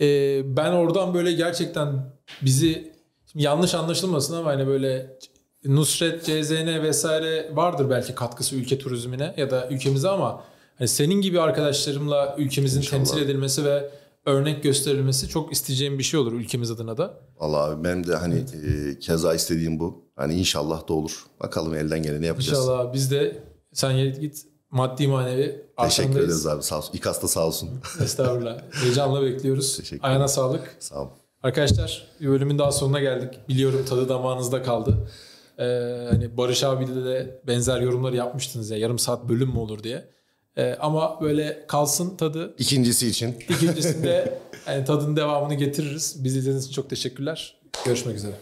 Ee, 0.00 0.56
ben 0.56 0.72
oradan 0.72 1.14
böyle 1.14 1.32
gerçekten 1.32 2.14
bizi 2.42 2.92
yanlış 3.34 3.74
anlaşılmasın 3.74 4.36
ama 4.36 4.50
hani 4.50 4.66
böyle 4.66 5.16
Nusret, 5.64 6.24
CZN 6.24 6.82
vesaire 6.82 7.50
vardır 7.56 7.90
belki 7.90 8.14
katkısı 8.14 8.56
ülke 8.56 8.78
turizmine 8.78 9.34
ya 9.36 9.50
da 9.50 9.68
ülkemize 9.70 10.08
ama 10.08 10.44
hani 10.78 10.88
senin 10.88 11.20
gibi 11.20 11.40
arkadaşlarımla 11.40 12.34
ülkemizin 12.38 12.78
İnşallah. 12.78 12.98
temsil 13.04 13.22
edilmesi 13.22 13.64
ve 13.64 13.90
örnek 14.26 14.62
gösterilmesi 14.62 15.28
çok 15.28 15.52
isteyeceğim 15.52 15.98
bir 15.98 16.04
şey 16.04 16.20
olur 16.20 16.32
ülkemiz 16.32 16.70
adına 16.70 16.96
da. 16.96 17.20
Vallahi 17.40 17.70
abi 17.70 17.84
benim 17.84 18.06
de 18.06 18.16
hani 18.16 18.34
e, 18.38 18.98
keza 18.98 19.34
istediğim 19.34 19.80
bu. 19.80 20.04
Hani 20.16 20.34
inşallah 20.34 20.88
da 20.88 20.92
olur. 20.92 21.24
Bakalım 21.40 21.74
elden 21.74 22.02
geleni 22.02 22.26
yapacağız. 22.26 22.58
İnşallah 22.58 22.92
biz 22.92 23.10
de 23.10 23.42
sen 23.72 24.20
git 24.20 24.46
maddi 24.74 25.08
manevi 25.08 25.64
Teşekkür 25.82 26.18
ederiz 26.18 26.46
abi 26.46 26.62
sağ 26.62 26.78
olsun. 26.78 26.96
İKAS 26.96 27.22
da 27.22 27.28
sağ 27.28 27.46
olsun. 27.46 27.70
Estağfurullah. 28.02 28.58
Heyecanla 28.70 29.22
bekliyoruz. 29.22 29.76
Teşekkür 29.76 30.08
Ayağına 30.08 30.28
sağlık. 30.28 30.76
sağ 30.80 31.02
ol. 31.02 31.08
Arkadaşlar 31.42 32.06
bir 32.20 32.28
bölümün 32.28 32.58
daha 32.58 32.72
sonuna 32.72 33.00
geldik. 33.00 33.34
Biliyorum 33.48 33.84
tadı 33.88 34.08
damağınızda 34.08 34.62
kaldı. 34.62 35.10
Ee, 35.58 35.64
hani 36.10 36.36
Barış 36.36 36.64
abiyle 36.64 37.04
de 37.04 37.40
benzer 37.46 37.80
yorumları 37.80 38.16
yapmıştınız 38.16 38.70
ya 38.70 38.78
yarım 38.78 38.98
saat 38.98 39.28
bölüm 39.28 39.48
mü 39.48 39.58
olur 39.58 39.82
diye. 39.82 40.08
Ee, 40.56 40.76
ama 40.80 41.20
böyle 41.20 41.64
kalsın 41.68 42.16
tadı. 42.16 42.54
İkincisi 42.58 43.08
için 43.08 43.36
İkincisinde 43.48 44.38
yani 44.66 44.84
tadın 44.84 45.16
devamını 45.16 45.54
getiririz. 45.54 46.24
Bizi 46.24 46.38
izlediğiniz 46.38 46.64
için 46.64 46.72
çok 46.72 46.90
teşekkürler. 46.90 47.56
Görüşmek 47.84 48.16
üzere. 48.16 48.34